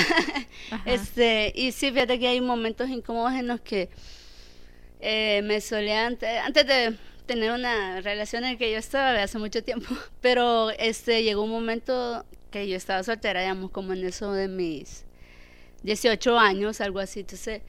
[0.70, 0.84] Ajá.
[0.86, 3.90] Este, y sí, fíjate que hay momentos incómodos en los que
[5.00, 9.40] eh, me solía, ante- antes de tener una relación en la que yo estaba hace
[9.40, 9.88] mucho tiempo,
[10.22, 15.06] pero este, llegó un momento que yo estaba soltera, digamos, como en eso de mis
[15.84, 17.62] 18 años, algo así, entonces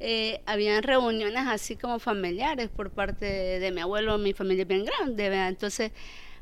[0.00, 4.68] eh, habían reuniones así como familiares por parte de, de mi abuelo, mi familia es
[4.68, 5.48] bien grande, ¿verdad?
[5.48, 5.92] entonces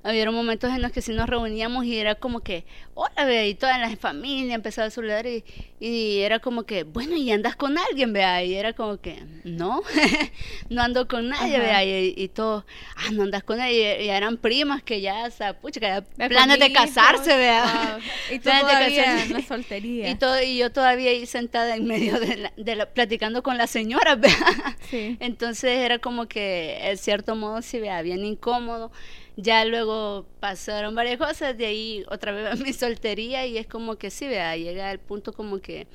[0.06, 2.64] había momentos en los que sí nos reuníamos y era como que,
[2.94, 3.42] hola, ¿verdad?
[3.44, 5.44] y toda la familia empezaba a saludar y,
[5.80, 8.42] y era como que, bueno, ¿y andas con alguien, vea?
[8.44, 9.82] Y era como que, no,
[10.70, 11.64] no ando con nadie, Ajá.
[11.64, 12.64] vea, y, y todo,
[12.96, 16.28] ah, no andas con nadie, y, eran primas que ya, o sea, pucha, que De
[16.28, 17.64] planes de feliz, casarse, vea.
[17.64, 18.02] wow.
[18.34, 20.08] Y tú todavía en la soltería.
[20.10, 23.56] Y, todo, y yo todavía ahí sentada en medio de la, de la- platicando con
[23.58, 24.76] la señora, vea.
[24.90, 25.16] Sí.
[25.20, 28.90] Entonces era como que, en cierto modo, sí, vea, bien incómodo.
[29.36, 33.96] Ya luego pasaron varias cosas, de ahí otra vez a mi soltería y es como
[33.96, 35.86] que sí, vea, llega el punto como que,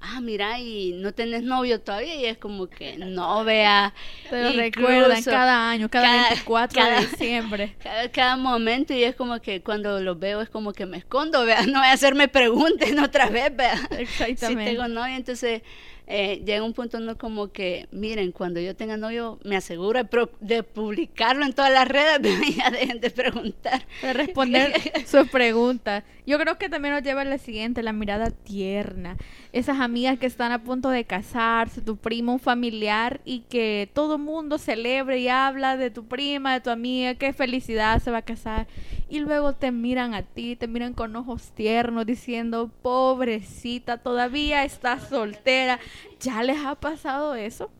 [0.00, 3.92] ah, mira, y no tenés novio todavía y es como que no, vea.
[4.24, 7.76] Incluso recuerdan cada año, cada, cada- 24 cada- de diciembre.
[7.82, 11.44] Cada, cada momento y es como que cuando los veo es como que me escondo,
[11.44, 13.76] vea, no voy a hacerme pregunten otra vez, vea.
[13.90, 14.70] Si Exactamente.
[14.70, 15.60] tengo novio, entonces
[16.08, 20.00] eh, llega un punto no como que, miren, cuando yo tenga novio, me aseguro
[20.40, 23.84] de, publicarlo en todas las redes, ya dejen de preguntar.
[24.02, 24.72] de responder
[25.06, 26.04] sus preguntas.
[26.24, 29.16] Yo creo que también nos lleva a la siguiente, la mirada tierna.
[29.52, 34.18] Esas amigas que están a punto de casarse, tu primo, un familiar, y que todo
[34.18, 38.22] mundo celebre y habla de tu prima, de tu amiga, qué felicidad se va a
[38.22, 38.66] casar.
[39.08, 45.08] Y luego te miran a ti, te miran con ojos tiernos diciendo, pobrecita, todavía estás
[45.08, 45.78] soltera.
[46.20, 47.70] ¿Ya les ha pasado eso?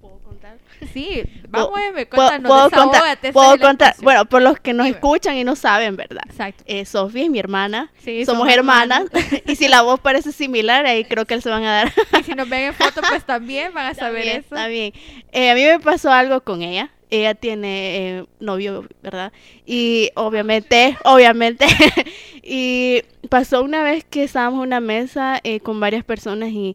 [0.00, 0.58] ¿Puedo contar?
[0.92, 3.94] Sí, vamos, Puedo- cuéntanos, puedo contar, puedo contar.
[4.02, 6.22] Bueno, por los que nos escuchan y no saben, ¿verdad?
[6.26, 6.64] Exacto.
[6.66, 9.42] Eh, Sofía es mi hermana, Sí, somos somos hermanas, hermanas.
[9.46, 11.92] y si la voz parece similar, ahí creo que se van a dar.
[12.20, 14.56] Y si nos ven en foto, pues también van a saber eso.
[14.68, 14.92] Bien.
[15.30, 16.90] Eh, a mí me pasó algo con ella.
[17.10, 19.32] Ella tiene eh, novio, ¿verdad?
[19.66, 21.66] Y obviamente, obviamente,
[22.42, 26.74] y pasó una vez que estábamos en una mesa eh, con varias personas y,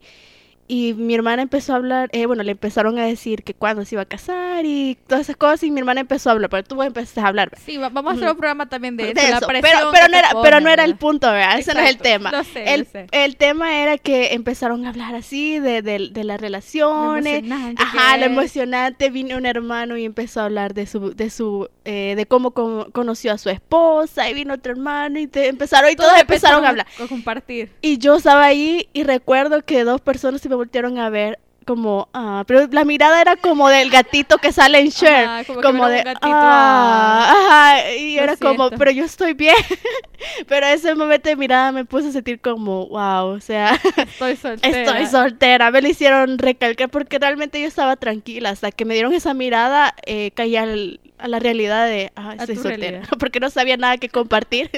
[0.67, 3.95] y mi hermana empezó a hablar, eh, bueno, le empezaron a decir que cuándo se
[3.95, 6.81] iba a casar y todas esas cosas y mi hermana empezó a hablar, pero tú
[6.83, 7.49] empezaste a hablar.
[7.49, 7.63] ¿verdad?
[7.65, 10.17] Sí, va- vamos a hacer un programa también de, De eso, la pero, pero no
[10.17, 11.57] era, ponen, pero no era el punto, ¿verdad?
[11.59, 12.31] Ese no es el tema.
[12.31, 13.07] lo sé, el, lo sé.
[13.11, 17.25] el tema era que empezaron a hablar así de, de, de las relaciones.
[17.43, 19.09] emocionante Ajá, lo emocionante.
[19.09, 22.91] Vino un hermano y empezó a hablar de su, de su, eh, de cómo con-
[22.91, 24.29] conoció a su esposa.
[24.29, 26.87] Y vino otro hermano y te empezaron, y todos, empezaron a hablar.
[27.01, 27.71] a compartir.
[27.81, 32.07] Y yo estaba ahí y recuerdo que dos personas se me voltearon a ver como,
[32.13, 36.01] ah, pero la mirada era como del gatito que sale en Cher, Ajá, como de,
[36.01, 37.33] gatito, ah,
[37.75, 39.53] ajá, y era como, pero yo estoy bien,
[40.47, 44.79] pero ese momento de mirada me puso a sentir como, wow, o sea, Estoy soltera.
[44.79, 49.11] estoy soltera, me lo hicieron recalcar porque realmente yo estaba tranquila, hasta que me dieron
[49.13, 53.09] esa mirada, eh, caí al- a la realidad de, ah, estoy soltera, realidad.
[53.19, 54.69] porque no sabía nada que compartir.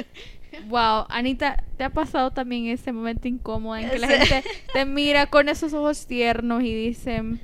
[0.67, 4.43] Wow, Anita, ¿te ha pasado también ese momento incómodo en que la gente
[4.73, 7.39] te mira con esos ojos tiernos y dicen,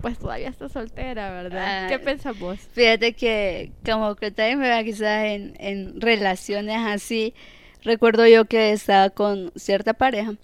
[0.00, 1.84] pues todavía estás soltera, ¿verdad?
[1.84, 2.58] Ah, ¿Qué piensas vos?
[2.72, 7.34] Fíjate que como que también me va quizás en, en relaciones así,
[7.82, 10.34] recuerdo yo que estaba con cierta pareja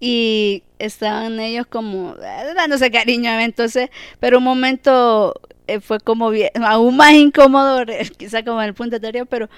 [0.00, 3.90] y estaban ellos como eh, dándose cariño, entonces,
[4.20, 5.34] pero un momento
[5.66, 9.48] eh, fue como bien, aún más incómodo, eh, quizá como en el punto anterior, pero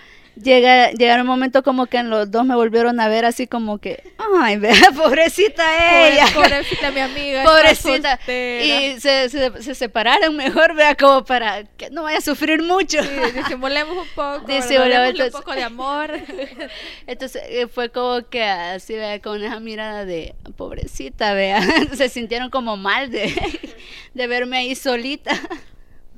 [0.43, 3.79] llega llegaron un momento como que en los dos me volvieron a ver así como
[3.79, 4.03] que,
[4.43, 5.63] ay, vea, pobrecita
[6.09, 6.27] ella.
[6.27, 7.45] Pobre- Pobrecita mi amiga.
[7.45, 8.19] Pobrecita.
[8.27, 13.01] Y se, se, se separaron mejor, vea, como para que no vaya a sufrir mucho.
[13.01, 14.45] Sí, disimulemos un poco.
[14.49, 16.11] Disimulemos, un poco de amor.
[17.07, 21.63] Entonces eh, fue como que así, vea, con esa mirada de pobrecita, vea.
[21.97, 23.33] Se sintieron como mal de,
[24.15, 25.41] de verme ahí solita.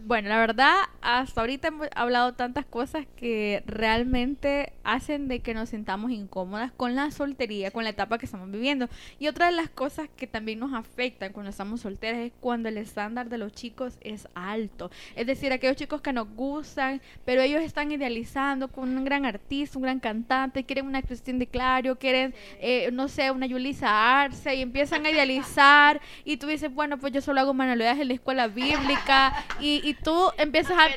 [0.06, 5.70] Bueno, la verdad, hasta ahorita hemos hablado tantas cosas que realmente hacen de que nos
[5.70, 8.88] sintamos incómodas con la soltería, con la etapa que estamos viviendo.
[9.18, 12.78] Y otra de las cosas que también nos afectan cuando estamos solteras es cuando el
[12.78, 14.92] estándar de los chicos es alto.
[15.16, 19.76] Es decir, aquellos chicos que nos gustan, pero ellos están idealizando con un gran artista,
[19.76, 24.54] un gran cantante, quieren una Cristina de Clario, quieren, eh, no sé, una Yulisa Arce
[24.54, 28.14] y empiezan a idealizar y tú dices, bueno, pues yo solo hago manualidades en la
[28.14, 30.88] escuela bíblica y, y tú empiezas a...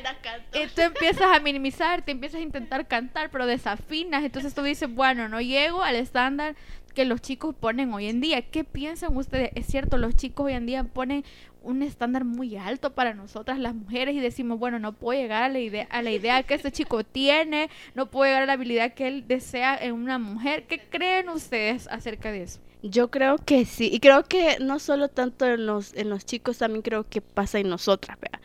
[0.58, 4.24] Y tú empiezas a minimizar, te empiezas a intentar cantar, pero desafinas.
[4.24, 6.54] Entonces tú dices, bueno, no llego al estándar
[6.94, 8.42] que los chicos ponen hoy en día.
[8.42, 9.50] ¿Qué piensan ustedes?
[9.54, 11.24] Es cierto, los chicos hoy en día ponen
[11.62, 15.48] un estándar muy alto para nosotras las mujeres y decimos, bueno, no puedo llegar a
[15.48, 18.94] la idea, a la idea que este chico tiene, no puedo llegar a la habilidad
[18.94, 20.64] que él desea en una mujer.
[20.66, 22.60] ¿Qué creen ustedes acerca de eso?
[22.82, 26.56] Yo creo que sí, y creo que no solo tanto en los, en los chicos,
[26.58, 28.40] también creo que pasa en nosotras, ¿verdad?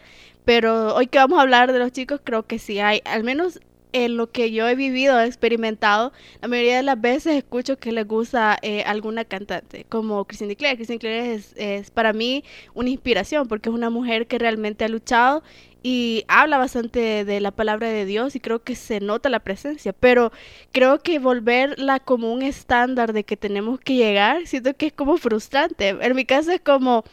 [0.46, 3.60] Pero hoy que vamos a hablar de los chicos, creo que sí hay, al menos
[3.96, 7.94] en lo que yo he vivido, he experimentado, la mayoría de las veces escucho que
[7.94, 10.76] les gusta eh, alguna cantante, como Christine Claire.
[10.76, 14.90] Christine Claire es, es para mí una inspiración, porque es una mujer que realmente ha
[14.90, 15.44] luchado
[15.82, 19.40] y habla bastante de, de la palabra de Dios y creo que se nota la
[19.40, 20.34] presencia, pero
[20.74, 25.16] creo que volverla como un estándar de que tenemos que llegar, siento que es como
[25.18, 25.90] frustrante.
[25.90, 27.06] En mi caso es como,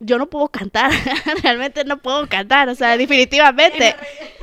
[0.00, 0.90] yo no puedo cantar,
[1.42, 3.96] realmente no puedo cantar, o sea, definitivamente,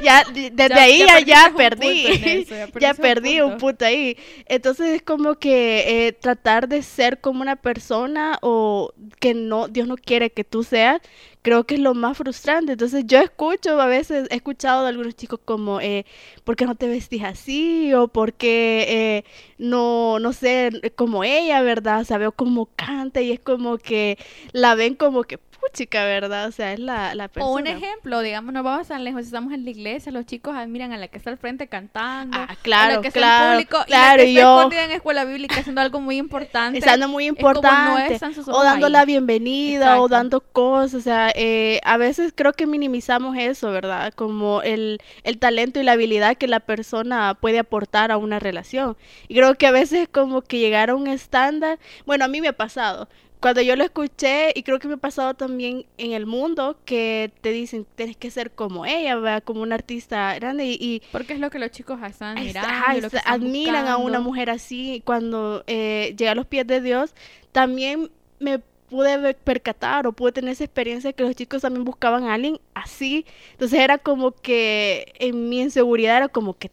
[0.04, 3.66] ya de- desde Ya- ahí ya ya, un perdí, eso, ya un perdí un punto.
[3.66, 4.18] punto ahí.
[4.48, 9.88] Entonces es como que eh, tratar de ser como una persona o que no, Dios
[9.88, 11.00] no quiere que tú seas,
[11.46, 12.72] creo que es lo más frustrante.
[12.72, 16.04] Entonces yo escucho, a veces he escuchado de algunos chicos como, eh,
[16.44, 17.94] ¿por qué no te vestís así?
[17.94, 19.26] O ¿por qué eh,
[19.60, 22.02] no, no sé, como ella, ¿verdad?
[22.02, 24.18] O sea, veo como canta y es como que
[24.54, 25.40] la ven como que,
[25.72, 26.48] puchica, ¿verdad?
[26.48, 27.52] O sea, es la, la persona.
[27.52, 30.92] O un ejemplo, digamos, no vamos tan lejos, estamos en la iglesia, los chicos admiran
[30.94, 33.52] a la que está al frente cantando, Ah, a claro, la que está claro, en
[33.54, 36.80] público, claro, y la que está escondida en escuela bíblica haciendo algo muy importante.
[36.80, 38.34] Estando muy es como no importante.
[38.34, 38.92] sus o dando ahí.
[38.92, 40.08] la bienvenida, o Exacto.
[40.10, 40.94] dando cosas.
[40.96, 44.14] O sea, eh, a veces creo que minimizamos eso, ¿verdad?
[44.14, 48.98] Como el, el talento y la habilidad que la persona puede aportar a una relación.
[49.28, 52.50] Y creo que a veces como que llegar a un estándar, bueno, a mí me
[52.50, 53.08] ha pasado.
[53.40, 57.32] Cuando yo lo escuché, y creo que me ha pasado también en el mundo, que
[57.42, 59.44] te dicen, tienes que ser como ella, ¿verdad?
[59.44, 60.66] Como una artista grande.
[60.66, 63.18] Y, y Porque es lo que los chicos están Ahí está, mirando, ajá, lo que
[63.18, 67.14] está- están admiran a una mujer así cuando eh, llega a los pies de Dios.
[67.52, 72.34] También me pude percatar o pude tener esa experiencia que los chicos también buscaban a
[72.34, 73.26] alguien así.
[73.52, 76.72] Entonces era como que en mi inseguridad era como que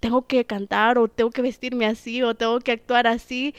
[0.00, 3.54] tengo que cantar o tengo que vestirme así o tengo que actuar así.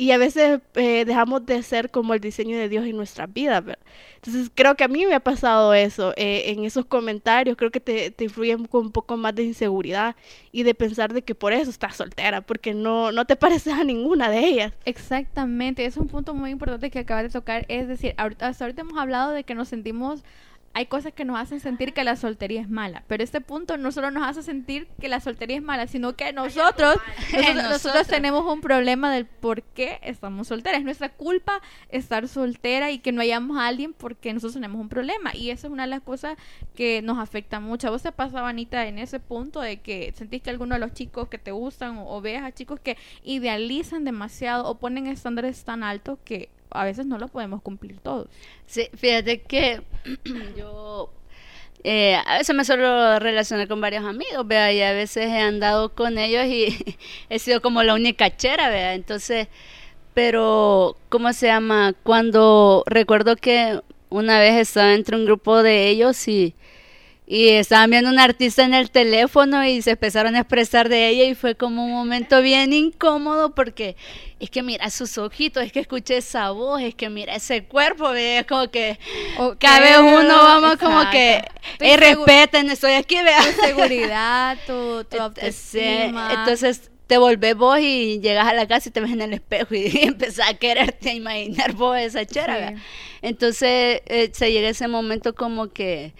[0.00, 3.62] Y a veces eh, dejamos de ser como el diseño de Dios en nuestras vidas.
[4.14, 7.80] Entonces creo que a mí me ha pasado eso eh, en esos comentarios, creo que
[7.80, 10.16] te, te influyen con un poco más de inseguridad
[10.52, 13.84] y de pensar de que por eso estás soltera, porque no, no te pareces a
[13.84, 14.72] ninguna de ellas.
[14.86, 18.80] Exactamente, es un punto muy importante que acabas de tocar, es decir, ahorita, hasta ahorita
[18.80, 20.24] hemos hablado de que nos sentimos
[20.72, 23.90] hay cosas que nos hacen sentir que la soltería es mala, pero este punto no
[23.90, 26.96] solo nos hace sentir que la soltería es mala, sino que nosotros,
[27.32, 30.78] nosotros, nosotros tenemos un problema del por qué estamos solteras.
[30.78, 34.88] Es nuestra culpa estar soltera y que no hayamos a alguien porque nosotros tenemos un
[34.88, 35.34] problema.
[35.34, 36.38] Y eso es una de las cosas
[36.76, 37.88] que nos afecta mucho.
[37.88, 40.92] ¿A vos te pasaba, Anita, en ese punto de que sentís que alguno de los
[40.92, 45.64] chicos que te gustan o, o veas a chicos que idealizan demasiado o ponen estándares
[45.64, 48.28] tan altos que a veces no lo podemos cumplir todos.
[48.66, 49.82] Sí, fíjate que
[50.56, 51.10] yo
[51.82, 55.94] eh, a veces me suelo relacionar con varios amigos, vea, y a veces he andado
[55.94, 56.98] con ellos y
[57.30, 59.48] he sido como la única chera, vea, entonces,
[60.14, 61.94] pero, ¿cómo se llama?
[62.02, 63.80] Cuando recuerdo que
[64.10, 66.54] una vez estaba entre un grupo de ellos y
[67.32, 71.26] y estaban viendo una artista en el teléfono y se empezaron a expresar de ella
[71.26, 73.94] y fue como un momento bien incómodo porque
[74.40, 78.12] es que mira sus ojitos, es que escuché esa voz, es que mira ese cuerpo,
[78.14, 78.98] es como que
[79.60, 81.44] cada vez uno vamos como que
[81.78, 83.44] hey, respeten, estoy aquí, vea.
[83.44, 86.32] Tu seguridad, tu, tu autoestima.
[86.32, 89.72] Entonces te volvés vos y llegas a la casa y te ves en el espejo
[89.76, 92.74] y, empezás a quererte a imaginar vos esa chera, sí.
[93.22, 96.12] Entonces eh, se llega ese momento como que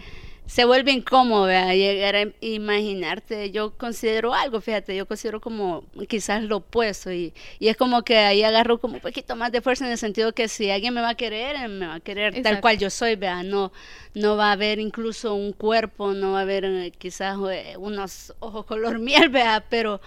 [0.51, 1.75] se vuelve incómodo ¿verdad?
[1.75, 3.53] llegar a imaginarte.
[3.53, 8.19] Yo considero algo, fíjate, yo considero como quizás lo opuesto y, y es como que
[8.19, 11.03] ahí agarro como un poquito más de fuerza en el sentido que si alguien me
[11.03, 12.49] va a querer, me va a querer Exacto.
[12.49, 13.71] tal cual yo soy, vea, no
[14.15, 18.35] no va a haber incluso un cuerpo, no va a haber eh, quizás eh, unos
[18.41, 20.01] ojos color miel, vea, pero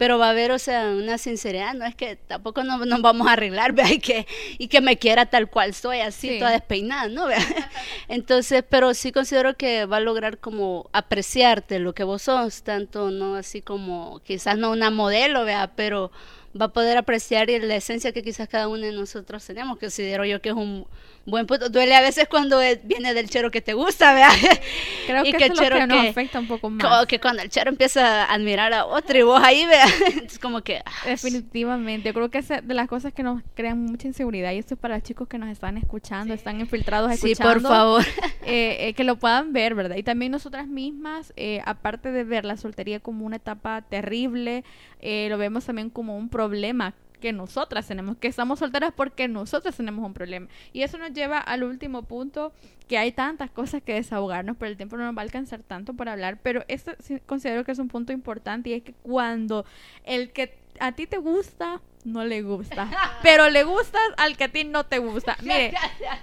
[0.00, 3.28] pero va a haber, o sea, una sinceridad, no es que tampoco nos, nos vamos
[3.28, 6.38] a arreglar, vea, y que, y que me quiera tal cual soy, así, sí.
[6.38, 7.26] toda despeinada, ¿no?
[7.26, 7.36] Vea?
[8.08, 13.10] Entonces, pero sí considero que va a lograr como apreciarte lo que vos sos, tanto
[13.10, 16.10] no así como, quizás no una modelo, vea, pero
[16.58, 19.78] va a poder apreciar la esencia que quizás cada uno de nosotros tenemos.
[19.78, 20.86] Considero yo que es un
[21.24, 21.68] buen punto.
[21.68, 24.30] Duele a veces cuando viene del chero que te gusta, ¿verdad?
[25.06, 26.84] Creo y que, que el chero que nos afecta un poco más.
[26.84, 29.88] Como que cuando el chero empieza a admirar a otro y vos ahí, ¿verdad?
[30.26, 30.82] Es como que...
[30.84, 32.08] Ah, Definitivamente.
[32.08, 34.80] Yo creo que es de las cosas que nos crean mucha inseguridad y esto es
[34.80, 36.38] para los chicos que nos están escuchando, sí.
[36.38, 37.54] están infiltrados escuchando.
[37.54, 38.04] Sí, por favor.
[38.42, 39.96] Eh, eh, que lo puedan ver, ¿verdad?
[39.96, 44.64] Y también nosotras mismas, eh, aparte de ver la soltería como una etapa terrible,
[45.02, 50.04] lo vemos también como un problema que nosotras tenemos, que estamos solteras porque nosotras tenemos
[50.04, 50.48] un problema.
[50.72, 52.52] Y eso nos lleva al último punto,
[52.88, 55.94] que hay tantas cosas que desahogarnos, pero el tiempo no nos va a alcanzar tanto
[55.94, 56.92] para hablar, pero esto
[57.26, 59.64] considero que es un punto importante y es que cuando
[60.04, 62.88] el que a ti te gusta no le gusta.
[63.22, 65.36] Pero le gustas al que a ti no te gusta.
[65.42, 65.74] Mire,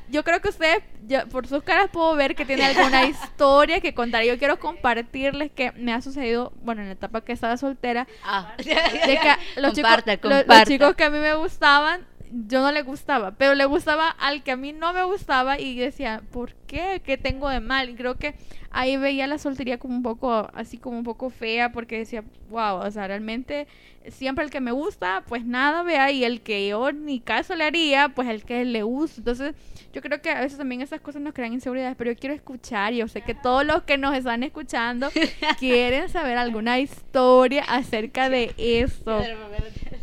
[0.10, 3.94] yo creo que usted, yo, por sus caras puedo ver que tiene alguna historia que
[3.94, 4.24] contar.
[4.24, 8.54] Yo quiero compartirles que me ha sucedido, bueno, en la etapa que estaba soltera, ah.
[8.58, 10.20] de que los, chicos, comparte.
[10.22, 14.10] Los, los chicos que a mí me gustaban yo no le gustaba, pero le gustaba
[14.10, 17.02] al que a mí no me gustaba y decía, ¿por qué?
[17.04, 17.90] ¿Qué tengo de mal?
[17.90, 18.36] Y creo que
[18.72, 22.78] ahí veía la soltería como un poco, así como un poco fea, porque decía, wow,
[22.78, 23.68] o sea, realmente
[24.10, 27.64] siempre el que me gusta, pues nada, vea, y el que yo ni caso le
[27.64, 29.20] haría, pues el que le gusta.
[29.20, 29.56] Entonces,
[29.94, 32.94] yo creo que a veces también esas cosas nos crean inseguridades, pero yo quiero escuchar,
[32.94, 35.10] yo sé que todos los que nos están escuchando
[35.60, 39.22] quieren saber alguna historia acerca de eso.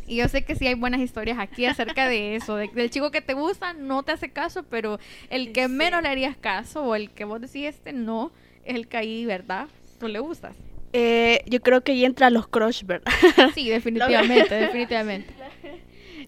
[0.07, 3.11] Y yo sé que sí hay buenas historias aquí acerca de eso, de, del chico
[3.11, 4.99] que te gusta no te hace caso, pero
[5.31, 8.33] el que menos le harías caso o el que vos decís este no,
[8.65, 9.69] es el que ahí, ¿verdad?
[9.99, 10.57] Tú le gustas.
[10.93, 13.13] Eh, yo creo que ahí entra los crush, ¿verdad?
[13.55, 15.33] Sí, definitivamente, definitivamente.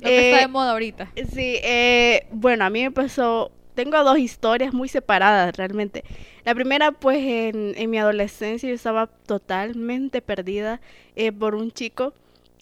[0.01, 1.11] Lo que eh, está de moda ahorita.
[1.33, 6.05] Sí, eh, bueno, a mí me pasó, tengo dos historias muy separadas realmente.
[6.45, 10.81] La primera, pues en, en mi adolescencia yo estaba totalmente perdida
[11.15, 12.13] eh, por un chico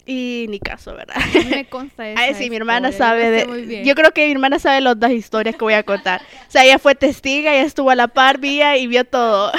[0.05, 1.15] y ni caso, ¿verdad?
[1.49, 3.83] Me consta esa Ay, sí, mi hermana sabe de...
[3.83, 6.21] Yo creo que mi hermana sabe las dos historias que voy a contar.
[6.47, 9.51] O sea, ella fue testiga, ella estuvo a la par, vía y vio todo.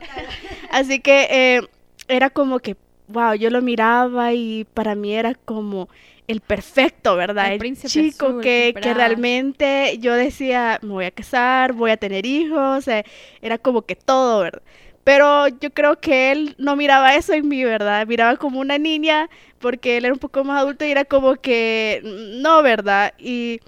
[0.70, 1.60] Así que eh,
[2.08, 2.76] era como que,
[3.08, 5.88] wow, yo lo miraba y para mí era como
[6.26, 7.52] el perfecto, ¿verdad?
[7.52, 11.98] El, el chico azul, que, que realmente yo decía, me voy a casar, voy a
[11.98, 13.04] tener hijos, o sea,
[13.42, 14.62] era como que todo, ¿verdad?
[15.04, 18.06] Pero yo creo que él no miraba eso en mí, ¿verdad?
[18.06, 19.28] Miraba como una niña
[19.64, 23.14] porque él era un poco más adulto y era como que no, ¿verdad?
[23.18, 23.60] Y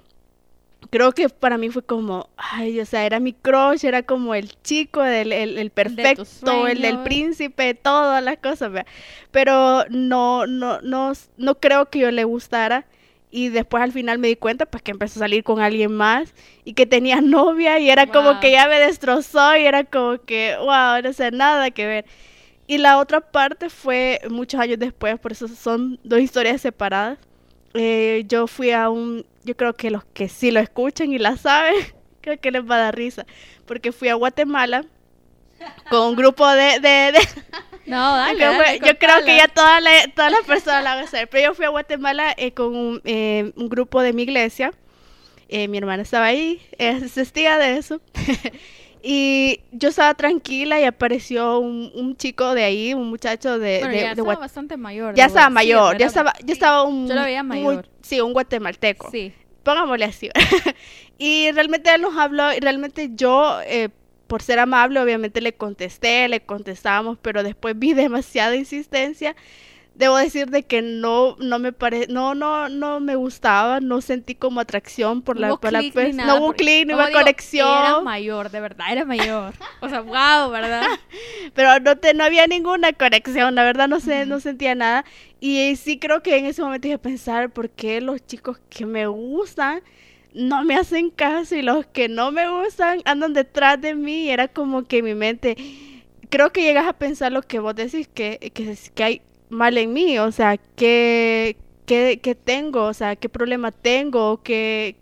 [0.91, 4.51] creo que para mí fue como, ay, o sea, era mi crush, era como el
[4.61, 6.23] chico, el, el, el perfecto,
[6.63, 8.91] de el del príncipe, todas las cosas, ¿verdad?
[9.31, 12.85] Pero no, no, no, no creo que yo le gustara
[13.31, 16.35] y después al final me di cuenta pues que empezó a salir con alguien más
[16.63, 18.13] y que tenía novia y era wow.
[18.13, 22.05] como que ya me destrozó y era como que wow, no sé, nada que ver.
[22.67, 27.17] Y la otra parte fue muchos años después, por eso son dos historias separadas.
[27.73, 31.37] Eh, yo fui a un, yo creo que los que sí lo escuchan y la
[31.37, 31.75] saben,
[32.21, 33.25] creo que les va a dar risa,
[33.65, 34.83] porque fui a Guatemala
[35.89, 36.79] con un grupo de...
[36.79, 37.19] de, de
[37.85, 41.05] no, dale, yo, dale, yo creo que ya todas las todas las personas la van
[41.05, 44.23] a saber, pero yo fui a Guatemala eh, con un, eh, un grupo de mi
[44.23, 44.73] iglesia,
[45.47, 48.01] eh, mi hermana estaba ahí, es testiga de eso.
[49.09, 53.93] Y yo estaba tranquila y apareció un, un chico de ahí, un muchacho de, Bueno,
[53.93, 55.15] de- ya de estaba bastante mayor.
[55.15, 57.87] ya estaba mayor, ya estaba, ya estaba un, Yo lo veía mayor.
[58.01, 59.09] sí, un guatemalteco.
[59.09, 59.31] Sí.
[59.63, 60.29] Pongámosle así.
[61.17, 63.87] y realmente él nos habló y realmente yo, eh,
[64.27, 69.37] por ser amable, obviamente le contesté, le contestábamos, pero después vi demasiada insistencia.
[69.97, 74.35] Debo decir de que no, no me pare, no, no, no me gustaba, no sentí
[74.35, 77.07] como atracción por la, por la clic ni pers- nada, no hubo clic, no como
[77.07, 77.67] hubo conexión.
[77.67, 79.53] Era mayor, de verdad, era mayor.
[79.81, 80.83] O sea, wow, ¿verdad?
[81.55, 85.03] pero no te, no había ninguna conexión, la verdad no sé, no sentía nada.
[85.39, 89.07] Y sí creo que en ese momento dije pensar por qué los chicos que me
[89.07, 89.81] gustan
[90.33, 94.25] no me hacen caso y los que no me gustan andan detrás de mí.
[94.25, 95.55] Y era como que mi mente,
[96.29, 99.93] creo que llegas a pensar lo que vos decís, que, que, que hay mal en
[99.93, 104.95] mí, o sea, que, que, que tengo, o sea, qué problema tengo, qué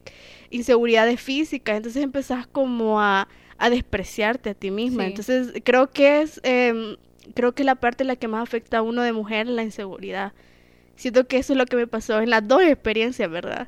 [0.49, 1.77] inseguridades físicas.
[1.77, 3.27] Entonces empezás como a,
[3.57, 5.03] a despreciarte a ti misma.
[5.03, 5.09] Sí.
[5.09, 6.95] Entonces creo que es, em,
[7.33, 9.63] creo que la parte en la que más afecta a uno de mujer es la
[9.63, 10.33] inseguridad.
[10.95, 13.67] Siento que eso es lo que me pasó en las dos experiencias, ¿verdad?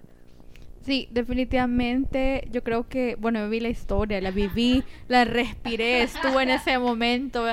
[0.85, 6.43] Sí, definitivamente yo creo que, bueno, yo vi la historia, la viví, la respiré, estuve
[6.43, 7.43] en ese momento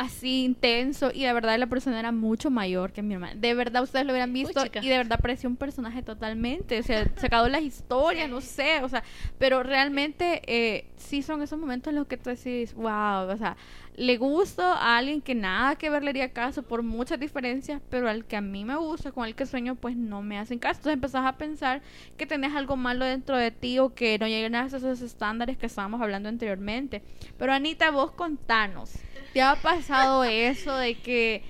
[0.00, 3.34] así intenso y de verdad la persona era mucho mayor que mi hermana.
[3.34, 7.06] De verdad ustedes lo hubieran visto y de verdad parecía un personaje totalmente, o sea,
[7.16, 9.04] sacado las historias, no sé, o sea,
[9.38, 13.58] pero realmente eh, sí son esos momentos en los que tú decís, wow, o sea,
[13.96, 18.08] le gusto a alguien que nada que ver le haría caso por muchas diferencias, pero
[18.08, 20.78] al que a mí me gusta, con el que sueño, pues no me hacen caso.
[20.78, 21.82] Entonces empezás a pensar
[22.16, 25.66] que tenés algo malo dentro de ti o que no llegan a esos estándares que
[25.66, 27.02] estábamos hablando anteriormente.
[27.38, 28.92] Pero Anita, vos contanos,
[29.32, 31.42] ¿te ha pasado eso de que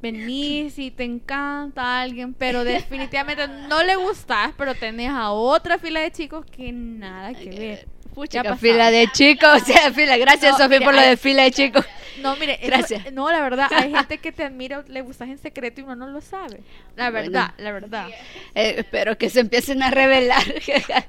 [0.00, 6.00] venís y te encanta alguien, pero definitivamente no le gustás, pero tenés a otra fila
[6.00, 8.01] de chicos que nada que ver?
[8.14, 10.16] Pucha, ¿Qué ha fila de chicos, o sea, fila.
[10.18, 11.84] Gracias, No, Sofía, por lo hay- de fila de chicos.
[12.20, 13.12] No, mire, eso- Gracias.
[13.12, 16.06] no, la verdad, hay gente que te admira, le gustas en secreto y uno no
[16.08, 16.60] lo sabe.
[16.94, 17.30] La Bueno.
[17.30, 18.08] verdad, la verdad.
[18.54, 20.42] Eh, espero que se empiecen a revelar.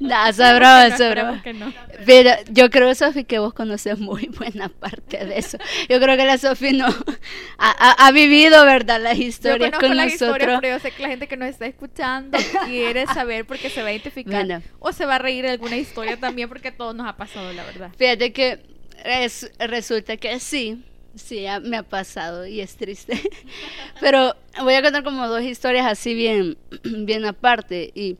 [0.00, 0.80] No, sobró.
[0.86, 1.72] esperemos que no.
[2.04, 5.58] Pero yo creo, Sofi, que vos conoces muy buena parte de eso.
[5.88, 9.00] Yo creo que la Sofi no ha, ha- ha vivido, ¿verdad?
[9.00, 10.60] Las Yo historias conozco con las historias, nosotros.
[10.62, 13.88] pero yo sé que la gente que nos está escuchando quiere saber porque se va
[13.88, 14.62] a identificar Bueno.
[14.80, 17.52] o se va a reír de alguna historia también porque a todos nos ha pasado,
[17.52, 17.90] la verdad.
[17.96, 18.60] Fíjate que
[19.04, 20.82] res- resulta que sí,
[21.14, 23.20] sí, me ha pasado y es triste.
[24.00, 28.16] Pero voy a contar como dos historias así bien, bien aparte y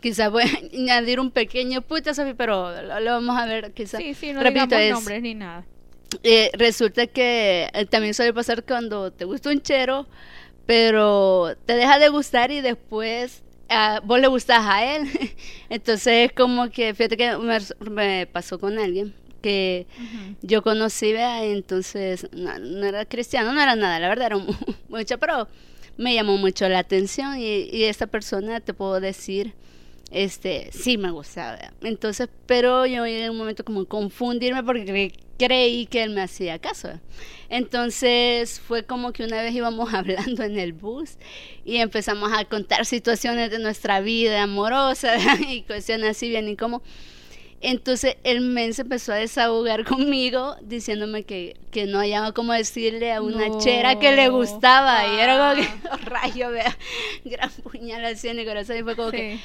[0.00, 4.00] quizás voy a añadir un pequeño puta, Sofi, pero lo, lo vamos a ver quizás.
[4.00, 5.64] Sí, sí, no Repito, digamos es- nombres ni nada.
[6.24, 10.06] Eh, resulta que eh, también suele pasar cuando te gusta un chero,
[10.66, 13.42] pero te deja de gustar y después
[14.04, 15.08] vos le gustás a él.
[15.68, 17.58] Entonces es como que, fíjate que me,
[17.90, 19.86] me pasó con alguien que
[20.42, 24.54] yo conocí, vea, entonces no, no era cristiano, no era nada, la verdad era mu-
[24.88, 25.48] mucho, pero
[25.96, 29.52] me llamó mucho la atención y, y esta persona te puedo decir,
[30.12, 35.86] este, sí me gustaba, entonces, pero yo a un momento como confundirme porque cre- creí
[35.86, 36.90] que él me hacía caso,
[37.48, 41.12] entonces fue como que una vez íbamos hablando en el bus
[41.64, 45.16] y empezamos a contar situaciones de nuestra vida amorosa
[45.48, 46.82] y cuestiones así bien y como
[47.64, 53.12] entonces el men se empezó a desahogar conmigo diciéndome que, que no hallaba cómo decirle
[53.12, 53.60] a una No.
[53.60, 55.06] chera que le gustaba.
[55.06, 55.90] Y era como que, Ah.
[55.92, 56.76] oh, rayo, vea,
[57.24, 58.78] gran puñal así en el corazón.
[58.78, 59.38] Y fue como que.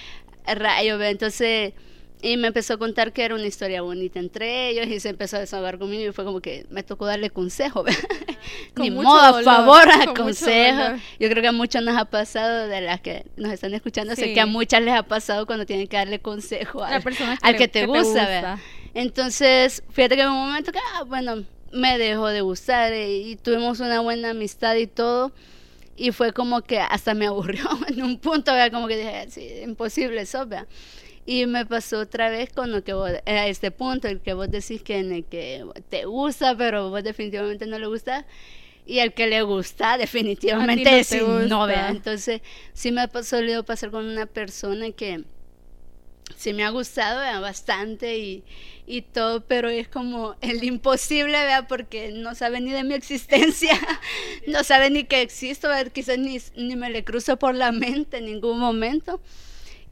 [0.55, 1.09] Rayo, vea.
[1.09, 1.73] Entonces,
[2.21, 5.37] y me empezó a contar que era una historia bonita entre ellos y se empezó
[5.37, 7.83] a desahogar conmigo y fue como que me tocó darle consejo.
[8.73, 10.95] Con Ni modo, a favor, a consejo.
[11.19, 14.25] Yo creo que a muchos nos ha pasado, de las que nos están escuchando, sé
[14.25, 14.33] Sí.
[14.33, 17.57] que a muchas les ha pasado cuando tienen que darle consejo al, persona al le-
[17.59, 18.57] que te gusta, ¿verdad?
[18.95, 23.35] Entonces, fíjate que en un momento que, ah, bueno, me dejó de gustar eh, y,
[23.35, 25.31] tuvimos una buena amistad y todo.
[25.97, 28.71] Y fue como que hasta me aburrió en un punto, ¿verdad?
[28.71, 30.67] Como que dije, sí, imposible eso, ¿verdad?
[31.25, 34.49] Y me pasó otra vez con lo que vos, a este punto, el que vos
[34.51, 38.25] decís que en el que te gusta, pero vos definitivamente no le gusta.
[38.85, 41.67] Y el que le gusta, definitivamente no es no.
[41.67, 41.91] ¿verdad?
[41.91, 42.41] Entonces,
[42.73, 45.25] sí me ha pas- solido pasar con una persona que
[46.35, 47.41] sí me ha gustado ¿verdad?
[47.41, 48.43] bastante y,
[48.85, 51.65] y todo, pero es como el imposible, ¿verdad?
[51.67, 53.79] porque no sabe ni de mi existencia,
[54.47, 58.25] no sabe ni que existo, quizás ni, ni me le cruzo por la mente en
[58.25, 59.19] ningún momento.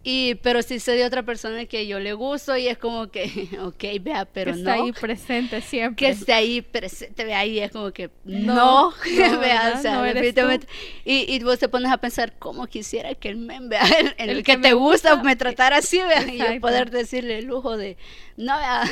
[0.07, 3.49] Y, pero si se dio otra persona que yo le gusto y es como que,
[3.63, 4.69] ok, vea, pero que no.
[4.69, 5.95] Está ahí presente siempre.
[5.95, 8.93] Que esté ahí presente, vea, y es como que, no, no,
[9.39, 10.67] vea, o sea, definitivamente.
[11.05, 13.81] Y, y, vos te pones a pensar, ¿cómo quisiera que el men, vea,
[14.19, 17.75] el, el, que, te gusta, me tratara así, vea, y yo poder decirle el lujo
[17.75, 17.97] de,
[18.37, 18.83] no, vea,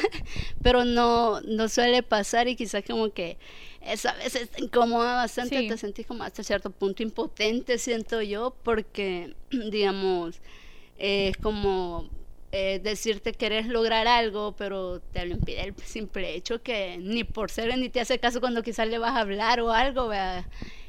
[0.64, 3.38] pero no, no suele pasar y quizás como que
[3.86, 8.56] eso a veces te incomoda bastante, te sentís como hasta cierto punto impotente, siento yo,
[8.64, 10.42] porque, digamos,
[10.98, 12.10] es como
[12.52, 17.50] eh, decirte querés lograr algo, pero te lo impide el simple hecho que ni por
[17.50, 20.12] ser ni te hace caso cuando quizás le vas a hablar o algo,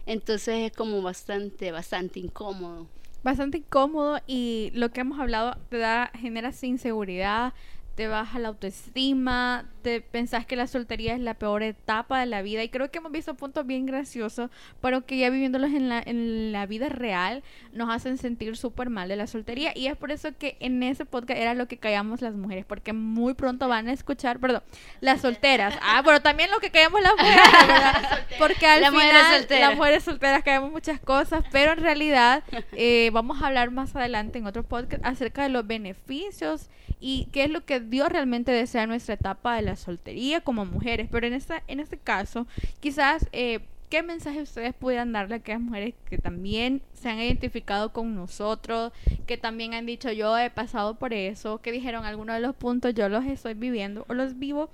[0.05, 2.87] entonces es como bastante, bastante incómodo.
[3.23, 7.55] Bastante incómodo y lo que hemos hablado te da, genera inseguridad,
[7.95, 12.43] te baja la autoestima, te pensás que la soltería es la peor etapa de la
[12.43, 12.63] vida.
[12.65, 16.53] Y creo que hemos visto puntos bien graciosos, pero que ya viviéndolos en la, en
[16.53, 19.73] la vida real nos hacen sentir súper mal de la soltería.
[19.77, 22.93] Y es por eso que en ese podcast era lo que callamos las mujeres, porque
[22.93, 24.63] muy pronto van a escuchar, perdón,
[25.01, 28.27] las solteras, ah, pero también lo que callamos las mujeres, ¿verdad?
[28.39, 32.43] Porque al final las mujeres solteras callamos muchas cosas, pero en realidad
[32.73, 36.69] eh, vamos a hablar más adelante en otro podcast acerca de los beneficios
[37.01, 41.09] y qué es lo que Dios realmente desea nuestra etapa de la soltería como mujeres.
[41.11, 42.47] Pero en, esta, en este caso,
[42.81, 43.61] quizás, eh,
[43.91, 48.93] ¿qué mensaje ustedes pudieran darle a aquellas mujeres que también se han identificado con nosotros,
[49.27, 52.95] que también han dicho yo he pasado por eso, que dijeron algunos de los puntos
[52.95, 54.71] yo los estoy viviendo o los vivo?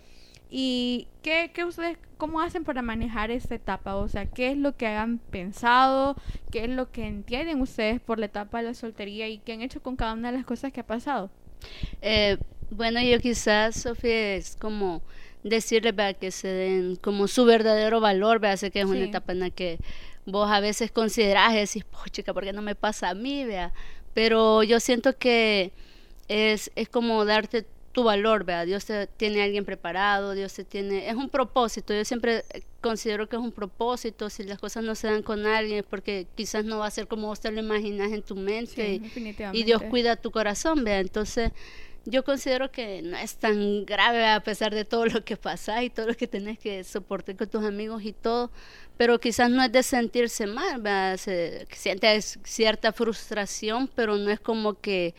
[0.50, 3.94] ¿Y qué, qué, ustedes, cómo hacen para manejar esta etapa?
[3.94, 6.16] O sea, ¿qué es lo que han pensado?
[6.50, 9.28] ¿Qué es lo que entienden ustedes por la etapa de la soltería?
[9.28, 11.30] ¿Y qué han hecho con cada una de las cosas que ha pasado?
[12.02, 12.36] Eh,
[12.70, 15.02] bueno, yo quizás, Sofía, es como
[15.42, 19.40] decirle que se den como su verdadero valor, vea, sé que es una etapa en
[19.40, 19.78] la que
[20.26, 23.44] vos a veces considerás y decís, chica, ¿por qué no me pasa a mí?
[23.44, 23.72] Vea?
[24.14, 25.72] Pero yo siento que
[26.28, 30.64] es, es como darte tu valor, vea, Dios te, tiene a alguien preparado, Dios te
[30.64, 32.44] tiene, es un propósito, yo siempre
[32.80, 36.28] considero que es un propósito, si las cosas no se dan con alguien es porque
[36.36, 39.00] quizás no va a ser como vos te lo imaginas en tu mente
[39.52, 41.50] y, Dios cuida tu corazón, vea, entonces
[42.06, 45.90] yo considero que no es tan grave a pesar de todo lo que pasa y
[45.90, 48.50] todo lo que tenés que soportar con tus amigos y todo,
[48.96, 54.74] pero quizás no es de sentirse mal, Se, sientes cierta frustración, pero no es como
[54.80, 55.14] que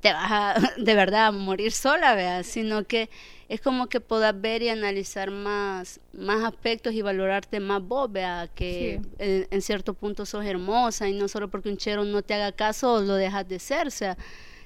[0.00, 2.42] te vas a de verdad a morir sola, ¿verdad?
[2.42, 3.08] sino que
[3.48, 8.50] es como que puedas ver y analizar más, más aspectos y valorarte más vos, ¿verdad?
[8.54, 12.52] que en, cierto punto sos hermosa y no solo porque un chero no te haga
[12.52, 14.18] caso lo dejas de ser, o sea,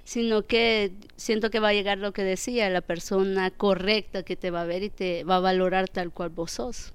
[0.05, 4.51] sino que siento que va a llegar lo que decía, la persona correcta que te
[4.51, 6.93] va a ver y te va a valorar tal cual vos sos.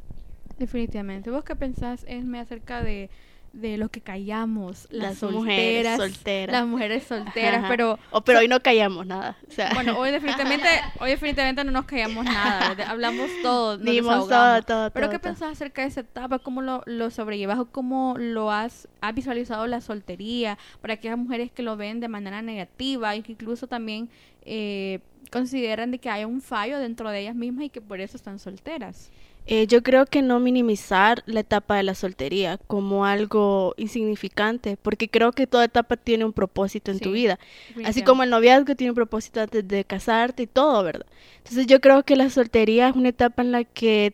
[0.58, 1.30] Definitivamente.
[1.30, 3.10] ¿Vos qué pensás, Esme, acerca de,
[3.54, 6.54] de lo que callamos, las, mujeres solteras.
[6.54, 7.98] Las mujeres solteras, pero...
[8.12, 9.38] O, pero hoy no callamos nada.
[9.48, 9.74] O sea.
[9.74, 10.68] Bueno, hoy definitivamente,
[11.00, 15.82] hoy definitivamente no nos callamos nada, hablamos todo, Dimos todo, todo, Pero ¿qué pensás acerca
[15.82, 16.40] de esa etapa?
[16.40, 21.52] ¿Cómo lo, lo sobrellevas o cómo lo has, has visualizado la soltería para aquellas mujeres
[21.52, 24.10] que lo ven de manera negativa y que incluso también
[24.44, 25.00] eh,
[25.32, 28.40] consideran de que hay un fallo dentro de ellas mismas y que por eso están
[28.40, 29.12] solteras?
[29.50, 35.08] Eh, yo creo que no minimizar la etapa de la soltería como algo insignificante, porque
[35.08, 37.40] creo que toda etapa tiene un propósito en tu vida,
[37.86, 41.06] así como el noviazgo tiene un propósito antes de casarte y todo, ¿verdad?
[41.38, 44.14] Entonces yo creo que la soltería es una etapa en la que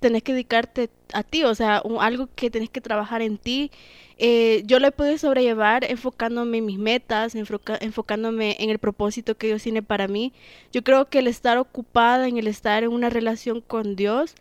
[0.00, 3.70] tenés que dedicarte a ti, o sea, algo que tenés que trabajar en ti.
[4.18, 9.48] Eh, yo lo he podido sobrellevar enfocándome en mis metas, enfocándome en el propósito que
[9.48, 10.32] Dios tiene para mí.
[10.72, 14.34] Yo creo que el estar ocupada, en el estar en una relación con Dios,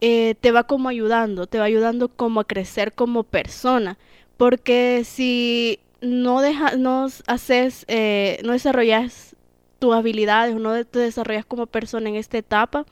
[0.00, 3.98] eh, te va como ayudando, te va ayudando como a crecer como persona.
[4.36, 9.36] Porque si no, deja, no haces, eh, no desarrollas
[9.78, 12.84] tus habilidades no te desarrollas como persona en esta etapa,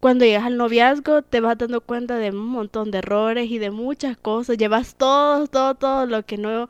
[0.00, 3.70] cuando llegas al noviazgo te vas dando cuenta de un montón de errores y de
[3.70, 4.58] muchas cosas.
[4.58, 6.68] Llevas todo, todo, todo lo que no,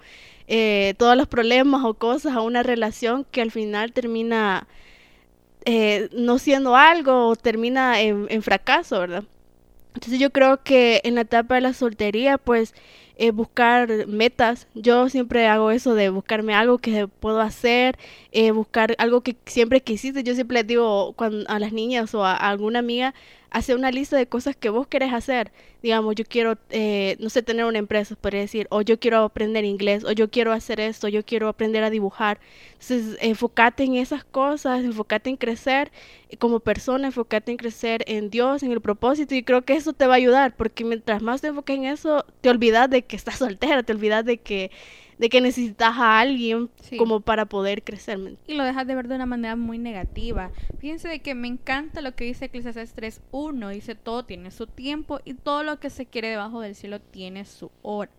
[0.49, 4.66] eh, todos los problemas o cosas a una relación que al final termina
[6.12, 9.24] no siendo algo o termina en fracaso, ¿verdad?
[9.95, 12.75] Entonces yo creo que en la etapa de la soltería, pues
[13.17, 14.67] eh, buscar metas.
[14.75, 17.97] Yo siempre hago eso de buscarme algo que puedo hacer,
[18.33, 20.25] eh, buscar algo que siempre quisiste.
[20.25, 21.15] Yo siempre les digo
[21.47, 23.15] a las niñas o a alguna amiga,
[23.55, 25.53] hacer una lista de cosas que vos querés hacer.
[25.81, 29.65] Digamos, yo quiero, eh, no sé, tener una empresa, podría decir, o yo quiero aprender
[29.65, 32.41] inglés, o yo quiero hacer esto, yo quiero aprender a dibujar.
[32.73, 35.93] Entonces, enfócate en esas cosas, enfócate en crecer
[36.41, 40.09] como persona, enfócate en crecer en Dios, en el propósito, y creo que eso te
[40.09, 43.37] va a ayudar, porque mientras más te enfoques en eso, te olvidas de que estás
[43.39, 44.73] soltera, te olvidas de que
[45.25, 46.99] de que necesitas a alguien Sí.
[46.99, 48.18] como para poder crecer.
[48.18, 50.51] ¿me y lo dejas de ver de una manera muy negativa.
[50.79, 55.20] Fíjense de que me encanta lo que dice Eclesiastes 3.1, dice todo tiene su tiempo
[55.25, 58.11] y todo lo que se quiere debajo del cielo tiene su hora.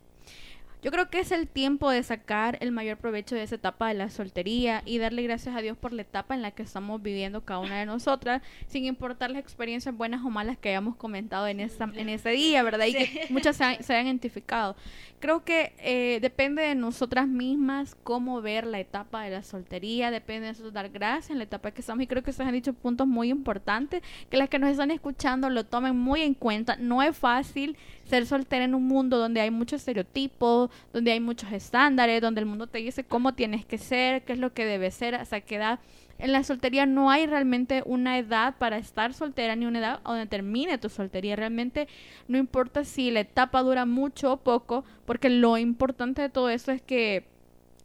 [0.82, 3.94] Yo creo que es el tiempo de sacar el mayor provecho de esa etapa de
[3.94, 7.40] la soltería y darle gracias a Dios por la etapa en la que estamos viviendo
[7.44, 11.58] cada una de nosotras, sin importar las experiencias buenas o malas que hayamos comentado en,
[11.60, 12.86] ese día, ¿verdad?
[12.86, 14.76] Y que muchas se, han- se hayan identificado.
[15.18, 20.42] Creo que eh, depende de nosotras mismas cómo ver la etapa de la soltería, depende
[20.46, 22.74] de nosotros dar gracias en la etapa que estamos y creo que ustedes han dicho
[22.74, 26.76] puntos muy importantes que las que nos están escuchando lo tomen muy en cuenta.
[26.76, 27.76] No es fácil
[28.08, 32.46] ser soltera en un mundo donde hay muchos estereotipos, donde hay muchos estándares, donde el
[32.46, 35.56] mundo te dice cómo tienes que ser, qué es lo que debes ser, hasta qué
[35.56, 35.80] edad.
[36.18, 40.26] En la soltería no hay realmente una edad para estar soltera ni una edad donde
[40.26, 41.36] termine tu soltería.
[41.36, 41.88] Realmente
[42.26, 46.72] no importa si la etapa dura mucho o poco, porque lo importante de todo eso
[46.72, 47.24] es que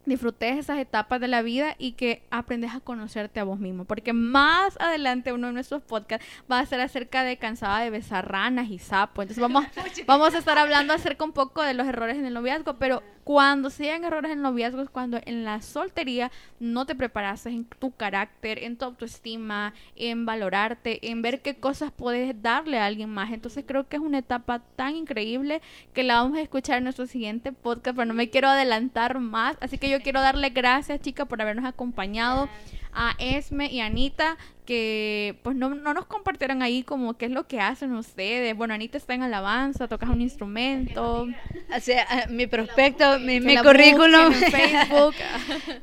[0.05, 3.85] disfrutes esas etapas de la vida y que aprendes a conocerte a vos mismo.
[3.85, 8.31] Porque más adelante uno de nuestros podcasts va a ser acerca de cansada de besar
[8.31, 9.23] ranas y sapos.
[9.23, 9.65] Entonces vamos,
[10.07, 13.69] vamos a estar hablando acerca un poco de los errores en el noviazgo, pero cuando
[13.69, 17.91] sean errores en el noviazgo es cuando en la soltería no te preparaste en tu
[17.91, 23.31] carácter, en tu autoestima, en valorarte, en ver qué cosas puedes darle a alguien más.
[23.31, 25.61] Entonces creo que es una etapa tan increíble
[25.93, 29.55] que la vamos a escuchar en nuestro siguiente podcast, pero no me quiero adelantar más.
[29.61, 32.49] Así que yo quiero darle gracias, chicas, por habernos acompañado
[32.93, 37.47] a Esme y Anita que pues no, no nos compartieron ahí como qué es lo
[37.47, 38.55] que hacen ustedes.
[38.55, 41.27] Bueno, Anita está en alabanza, tocas un instrumento.
[41.75, 45.15] O sea, ah, mi prospecto, mi, mi currículum, en Facebook.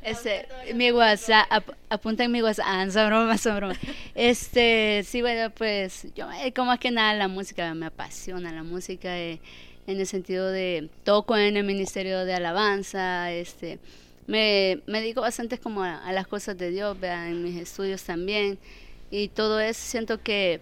[0.03, 3.77] este, mi WhatsApp, ap- apunta en mi WhatsApp, ah, son bromas, son bromas.
[4.15, 8.63] Este, sí, bueno, pues yo, eh, como es que nada, la música me apasiona, la
[8.63, 9.39] música eh,
[9.89, 13.79] en el sentido de toco en el ministerio de alabanza, este,
[14.27, 17.29] me, me dedico bastante como a, a las cosas de Dios, ¿verdad?
[17.29, 18.59] en mis estudios también,
[19.11, 20.61] y todo eso siento que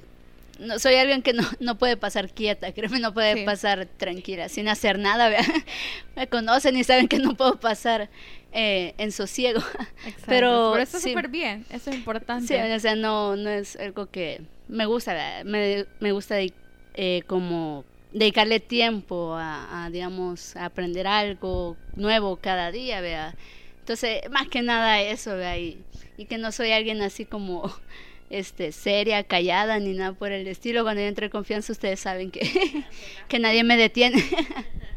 [0.60, 3.44] no, soy alguien que no, no puede pasar quieta, creo que no puede Sí.
[3.46, 5.46] pasar tranquila, sin hacer nada, ¿verdad?
[6.16, 8.10] me conocen y saben que no puedo pasar
[8.54, 9.60] eh, en sosiego.
[9.60, 10.24] Exacto.
[10.28, 11.10] Pero Pero eso es sí.
[11.10, 12.48] súper bien, eso es importante.
[12.48, 17.84] Sí, o sea, no, no es algo que me gusta, me, me gusta eh, como
[18.18, 23.36] dedicarle tiempo a, digamos, a aprender algo nuevo cada día, ¿verdad?
[23.80, 25.58] Entonces, más que nada eso, ¿verdad?
[25.58, 25.78] Y,
[26.18, 27.74] y que no soy alguien así como
[28.30, 30.84] este seria, callada, ni nada por el estilo.
[30.84, 32.42] Cuando yo entro en confianza, ustedes saben que,
[33.28, 34.24] que nadie me detiene.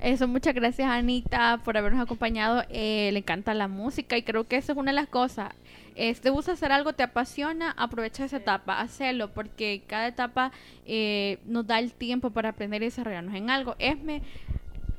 [0.00, 2.62] Eso, muchas gracias Anita por habernos acompañado.
[2.68, 5.52] Eh, le encanta la música y creo que eso es una de las cosas.
[5.98, 10.52] Eh, te gusta hacer algo, te apasiona, aprovecha esa etapa, hacelo, porque cada etapa
[10.84, 13.76] eh, nos da el tiempo para aprender y desarrollarnos en algo.
[13.78, 14.20] Esme,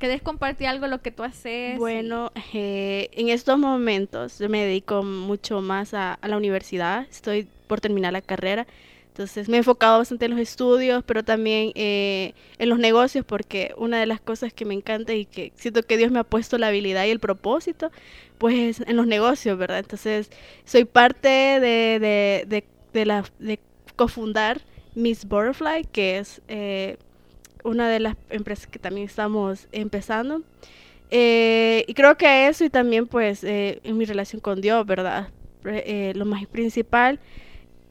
[0.00, 1.78] ¿querés compartir algo lo que tú haces?
[1.78, 7.06] Bueno, eh, en estos momentos me dedico mucho más a la universidad.
[7.08, 8.66] Estoy por terminar la carrera.
[9.18, 13.74] Entonces me he enfocado bastante en los estudios, pero también eh, en los negocios, porque
[13.76, 16.56] una de las cosas que me encanta y que siento que Dios me ha puesto
[16.56, 17.90] la habilidad y el propósito,
[18.38, 19.80] pues en los negocios, ¿verdad?
[19.80, 20.30] Entonces
[20.64, 23.58] soy parte de, de, de, de la, de
[23.96, 24.60] cofundar
[24.94, 26.96] Miss Butterfly, que es eh,
[27.64, 30.42] una de las empresas que también estamos empezando.
[31.10, 35.30] Eh, y creo que eso y también pues eh, en mi relación con Dios, ¿verdad?
[35.64, 37.18] Eh, lo más principal.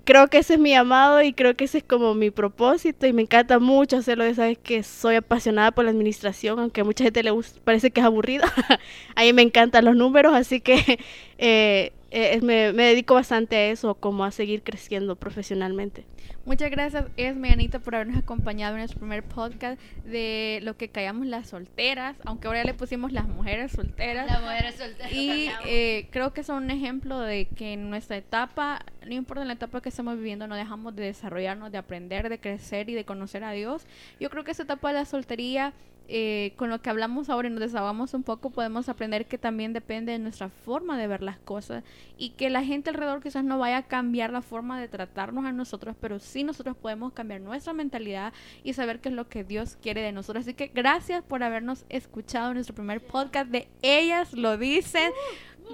[0.07, 3.11] Creo que ese es mi llamado y creo que ese es como mi propósito y
[3.11, 4.25] me encanta mucho hacerlo.
[4.25, 7.31] Ya sabes que soy apasionada por la administración, aunque a mucha gente le
[7.65, 8.45] parece que es aburrido.
[9.15, 10.99] a mí me encantan los números, así que
[11.37, 16.05] eh, eh, me, me dedico bastante a eso, como a seguir creciendo profesionalmente.
[16.47, 20.87] Muchas gracias, Esme y Anita, por habernos acompañado en nuestro primer podcast de lo que
[20.87, 24.27] callamos las solteras, aunque ahora ya le pusimos las mujeres solteras.
[24.27, 25.11] La mujer es soltera.
[25.11, 29.53] Y eh, creo que son un ejemplo de que en nuestra etapa, no importa la
[29.53, 33.43] etapa que estamos viviendo, no dejamos de desarrollarnos, de aprender, de crecer y de conocer
[33.43, 33.85] a Dios.
[34.17, 35.73] Yo creo que esa etapa de la soltería,
[36.09, 39.73] eh, con lo que hablamos ahora y nos desahogamos un poco, podemos aprender que también
[39.73, 41.83] depende de nuestra forma de ver las cosas
[42.17, 45.51] y que la gente alrededor quizás no vaya a cambiar la forma de tratarnos a
[45.51, 48.33] nosotros, pero sí nosotros podemos cambiar nuestra mentalidad
[48.63, 50.45] y saber qué es lo que Dios quiere de nosotros.
[50.45, 55.11] Así que gracias por habernos escuchado en nuestro primer podcast de Ellas lo dicen.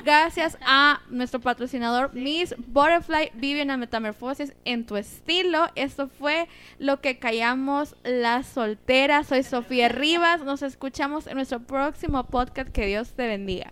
[0.04, 5.68] Gracias a nuestro patrocinador Miss Butterfly Vive una metamorfosis en tu estilo.
[5.76, 6.48] Esto fue
[6.80, 9.28] lo que callamos las solteras.
[9.28, 10.41] Soy Sofía Rivas.
[10.44, 12.70] Nos escuchamos en nuestro próximo podcast.
[12.72, 13.72] Que Dios te bendiga.